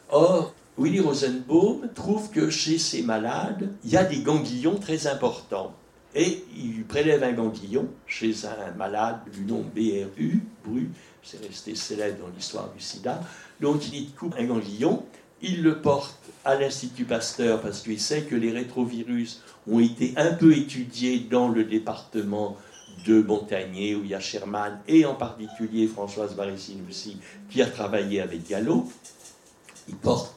Or, 0.08 0.54
Willy 0.78 1.00
Rosenbaum 1.00 1.88
trouve 1.94 2.30
que 2.30 2.50
chez 2.50 2.78
ces 2.78 3.02
malades, 3.02 3.74
il 3.84 3.90
y 3.90 3.96
a 3.96 4.04
des 4.04 4.20
ganglions 4.20 4.78
très 4.78 5.06
importants. 5.06 5.74
Et 6.16 6.44
il 6.56 6.84
prélève 6.84 7.22
un 7.22 7.32
ganglion 7.32 7.86
chez 8.06 8.32
un 8.46 8.72
malade 8.76 9.20
du 9.34 9.44
nom 9.44 9.62
BRU, 9.74 10.40
BRU, 10.64 10.88
c'est 11.22 11.44
resté 11.46 11.74
célèbre 11.74 12.24
dans 12.24 12.34
l'histoire 12.34 12.72
du 12.72 12.82
sida. 12.82 13.20
Donc 13.60 13.92
il 13.92 14.10
coupe 14.12 14.34
un 14.38 14.44
ganglion, 14.44 15.04
il 15.42 15.62
le 15.62 15.82
porte 15.82 16.18
à 16.46 16.54
l'Institut 16.54 17.04
Pasteur 17.04 17.60
parce 17.60 17.82
qu'il 17.82 18.00
sait 18.00 18.22
que 18.22 18.34
les 18.34 18.50
rétrovirus 18.50 19.42
ont 19.70 19.80
été 19.80 20.14
un 20.16 20.32
peu 20.32 20.56
étudiés 20.56 21.18
dans 21.18 21.48
le 21.48 21.64
département 21.64 22.56
de 23.04 23.20
Montagnier, 23.20 23.94
où 23.94 24.02
il 24.02 24.10
y 24.10 24.14
a 24.14 24.20
Sherman, 24.20 24.80
et 24.88 25.04
en 25.04 25.14
particulier 25.14 25.86
Françoise 25.86 26.34
Barricine 26.34 26.82
aussi, 26.88 27.18
qui 27.50 27.60
a 27.60 27.66
travaillé 27.66 28.22
avec 28.22 28.48
Gallo. 28.48 28.90
Il 29.86 29.96
porte 29.96 30.34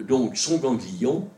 donc 0.00 0.38
son 0.38 0.56
ganglion. 0.56 1.28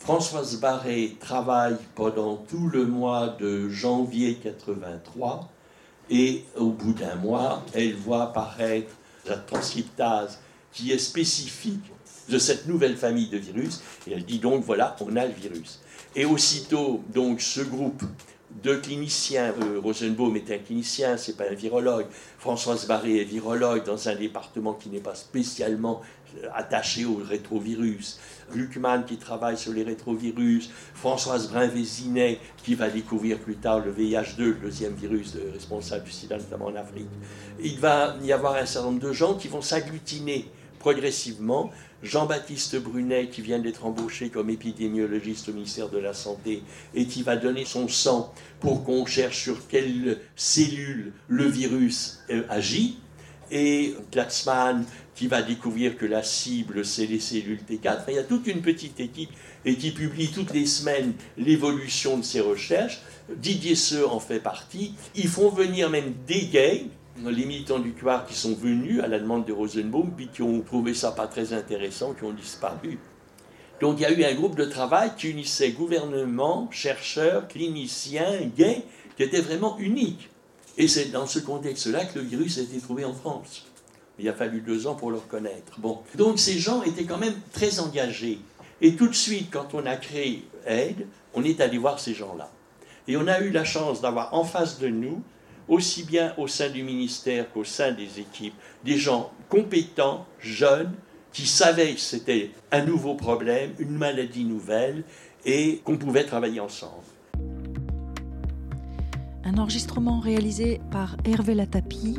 Françoise 0.00 0.58
Barré 0.58 1.16
travaille 1.20 1.76
pendant 1.94 2.36
tout 2.36 2.68
le 2.68 2.86
mois 2.86 3.36
de 3.38 3.68
janvier 3.68 4.34
83 4.42 5.50
et 6.08 6.44
au 6.56 6.70
bout 6.70 6.94
d'un 6.94 7.16
mois, 7.16 7.62
elle 7.74 7.94
voit 7.96 8.22
apparaître 8.22 8.92
la 9.26 9.36
transcriptase 9.36 10.40
qui 10.72 10.90
est 10.90 10.98
spécifique 10.98 11.84
de 12.30 12.38
cette 12.38 12.66
nouvelle 12.66 12.96
famille 12.96 13.28
de 13.28 13.36
virus 13.36 13.82
et 14.06 14.12
elle 14.14 14.24
dit 14.24 14.38
donc 14.38 14.64
voilà, 14.64 14.96
on 15.00 15.14
a 15.16 15.26
le 15.26 15.34
virus. 15.34 15.80
Et 16.16 16.24
aussitôt, 16.24 17.02
donc, 17.12 17.42
ce 17.42 17.60
groupe 17.60 18.02
de 18.64 18.74
cliniciens, 18.76 19.54
euh, 19.62 19.80
Rosenbaum 19.80 20.34
est 20.34 20.50
un 20.50 20.58
clinicien, 20.58 21.16
c'est 21.16 21.36
pas 21.36 21.44
un 21.48 21.54
virologue, 21.54 22.06
Françoise 22.38 22.86
Barré 22.86 23.20
est 23.20 23.24
virologue 23.24 23.84
dans 23.84 24.08
un 24.08 24.16
département 24.16 24.74
qui 24.74 24.88
n'est 24.88 25.00
pas 25.00 25.14
spécialement 25.14 26.00
attaché 26.54 27.04
au 27.04 27.16
rétrovirus, 27.16 28.18
Gluckman 28.52 29.02
qui 29.02 29.16
travaille 29.16 29.56
sur 29.56 29.72
les 29.72 29.82
rétrovirus, 29.82 30.70
Françoise 30.94 31.50
Brun-Vézinet 31.50 32.38
qui 32.62 32.74
va 32.74 32.90
découvrir 32.90 33.38
plus 33.38 33.56
tard 33.56 33.80
le 33.80 33.92
VIH2, 33.92 34.38
le 34.38 34.54
deuxième 34.54 34.94
virus 34.94 35.36
responsable 35.52 36.04
du 36.04 36.10
sida, 36.10 36.36
notamment 36.36 36.66
en 36.66 36.76
Afrique. 36.76 37.08
Il 37.62 37.78
va 37.78 38.16
y 38.22 38.32
avoir 38.32 38.56
un 38.56 38.66
certain 38.66 38.88
nombre 38.88 39.00
de 39.00 39.12
gens 39.12 39.34
qui 39.34 39.48
vont 39.48 39.62
s'agglutiner 39.62 40.46
progressivement 40.80 41.70
Jean-Baptiste 42.02 42.82
Brunet, 42.82 43.28
qui 43.28 43.42
vient 43.42 43.58
d'être 43.58 43.84
embauché 43.84 44.30
comme 44.30 44.50
épidémiologiste 44.50 45.50
au 45.50 45.52
ministère 45.52 45.90
de 45.90 45.98
la 45.98 46.14
Santé 46.14 46.62
et 46.94 47.06
qui 47.06 47.22
va 47.22 47.36
donner 47.36 47.64
son 47.64 47.86
sang 47.86 48.32
pour 48.58 48.84
qu'on 48.84 49.04
cherche 49.06 49.42
sur 49.42 49.68
quelle 49.68 50.18
cellule 50.34 51.12
le 51.28 51.44
virus 51.44 52.20
euh, 52.30 52.42
agit. 52.48 52.98
Et 53.50 53.94
Klatzmann, 54.12 54.84
qui 55.14 55.26
va 55.26 55.42
découvrir 55.42 55.96
que 55.96 56.06
la 56.06 56.22
cible, 56.22 56.84
c'est 56.84 57.06
les 57.06 57.20
cellules 57.20 57.60
T4. 57.68 58.04
il 58.08 58.14
y 58.14 58.18
a 58.18 58.24
toute 58.24 58.46
une 58.46 58.62
petite 58.62 59.00
équipe 59.00 59.30
et 59.64 59.76
qui 59.76 59.90
publie 59.90 60.30
toutes 60.30 60.52
les 60.54 60.66
semaines 60.66 61.14
l'évolution 61.36 62.16
de 62.16 62.22
ces 62.22 62.40
recherches. 62.40 63.00
Didier 63.36 63.74
Seux 63.74 64.06
en 64.06 64.20
fait 64.20 64.40
partie. 64.40 64.94
Ils 65.14 65.28
font 65.28 65.50
venir 65.50 65.90
même 65.90 66.14
des 66.26 66.46
gays 66.46 66.86
les 67.28 67.44
militants 67.44 67.78
du 67.78 67.92
CUAR 67.92 68.26
qui 68.26 68.34
sont 68.34 68.54
venus 68.54 69.00
à 69.02 69.08
la 69.08 69.18
demande 69.18 69.44
de 69.44 69.52
Rosenbaum, 69.52 70.12
puis 70.16 70.28
qui 70.32 70.42
ont 70.42 70.62
trouvé 70.62 70.94
ça 70.94 71.12
pas 71.12 71.26
très 71.26 71.52
intéressant, 71.52 72.14
qui 72.14 72.24
ont 72.24 72.32
disparu. 72.32 72.98
Donc 73.80 73.98
il 73.98 74.02
y 74.02 74.06
a 74.06 74.12
eu 74.12 74.24
un 74.24 74.34
groupe 74.34 74.56
de 74.56 74.64
travail 74.64 75.12
qui 75.16 75.30
unissait 75.30 75.72
gouvernement, 75.72 76.68
chercheurs, 76.70 77.48
cliniciens, 77.48 78.50
gays, 78.56 78.84
qui 79.16 79.22
était 79.22 79.40
vraiment 79.40 79.78
unique. 79.78 80.30
Et 80.78 80.88
c'est 80.88 81.06
dans 81.06 81.26
ce 81.26 81.38
contexte-là 81.38 82.04
que 82.06 82.18
le 82.18 82.24
virus 82.24 82.58
a 82.58 82.62
été 82.62 82.78
trouvé 82.78 83.04
en 83.04 83.14
France. 83.14 83.66
Il 84.18 84.28
a 84.28 84.32
fallu 84.32 84.60
deux 84.60 84.86
ans 84.86 84.94
pour 84.94 85.10
le 85.10 85.16
reconnaître. 85.16 85.78
Bon. 85.78 86.00
Donc 86.14 86.38
ces 86.38 86.58
gens 86.58 86.82
étaient 86.82 87.04
quand 87.04 87.18
même 87.18 87.36
très 87.52 87.80
engagés. 87.80 88.38
Et 88.80 88.94
tout 88.94 89.08
de 89.08 89.14
suite, 89.14 89.48
quand 89.50 89.74
on 89.74 89.84
a 89.86 89.96
créé 89.96 90.44
AID, 90.66 91.06
on 91.34 91.44
est 91.44 91.60
allé 91.60 91.78
voir 91.78 91.98
ces 92.00 92.14
gens-là. 92.14 92.50
Et 93.08 93.16
on 93.16 93.26
a 93.26 93.40
eu 93.40 93.50
la 93.50 93.64
chance 93.64 94.00
d'avoir 94.00 94.34
en 94.34 94.44
face 94.44 94.78
de 94.78 94.88
nous 94.88 95.22
aussi 95.70 96.02
bien 96.02 96.34
au 96.36 96.48
sein 96.48 96.68
du 96.68 96.82
ministère 96.82 97.50
qu'au 97.52 97.64
sein 97.64 97.92
des 97.92 98.18
équipes, 98.18 98.54
des 98.84 98.98
gens 98.98 99.32
compétents, 99.48 100.26
jeunes, 100.40 100.92
qui 101.32 101.46
savaient 101.46 101.94
que 101.94 102.00
c'était 102.00 102.50
un 102.72 102.84
nouveau 102.84 103.14
problème, 103.14 103.72
une 103.78 103.96
maladie 103.96 104.44
nouvelle, 104.44 105.04
et 105.44 105.80
qu'on 105.84 105.96
pouvait 105.96 106.24
travailler 106.24 106.60
ensemble. 106.60 107.04
Un 109.50 109.58
enregistrement 109.58 110.20
réalisé 110.20 110.80
par 110.92 111.16
Hervé 111.24 111.56
Latapi 111.56 112.18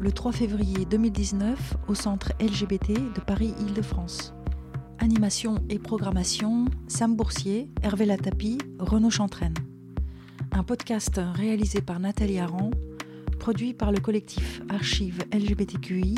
le 0.00 0.10
3 0.10 0.32
février 0.32 0.86
2019 0.86 1.74
au 1.86 1.94
centre 1.94 2.32
LGBT 2.40 2.94
de 3.14 3.20
Paris-Île-de-France. 3.20 4.32
Animation 4.98 5.62
et 5.68 5.78
programmation, 5.78 6.64
Sam 6.88 7.14
Boursier, 7.14 7.68
Hervé 7.82 8.06
Latapi, 8.06 8.56
Renaud 8.78 9.10
Chantraine 9.10 9.52
un 10.52 10.62
podcast 10.62 11.20
réalisé 11.34 11.82
par 11.82 12.00
Nathalie 12.00 12.38
Aran, 12.38 12.70
produit 13.38 13.74
par 13.74 13.92
le 13.92 14.00
collectif 14.00 14.62
Archives 14.70 15.24
LGBTQI, 15.30 16.14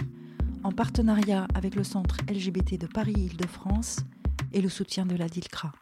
en 0.62 0.70
partenariat 0.70 1.48
avec 1.54 1.74
le 1.74 1.82
Centre 1.82 2.18
LGBT 2.28 2.78
de 2.78 2.86
Paris-Île-de-France 2.86 4.00
et 4.52 4.60
le 4.60 4.68
soutien 4.68 5.04
de 5.04 5.16
la 5.16 5.28
DILCRA. 5.28 5.72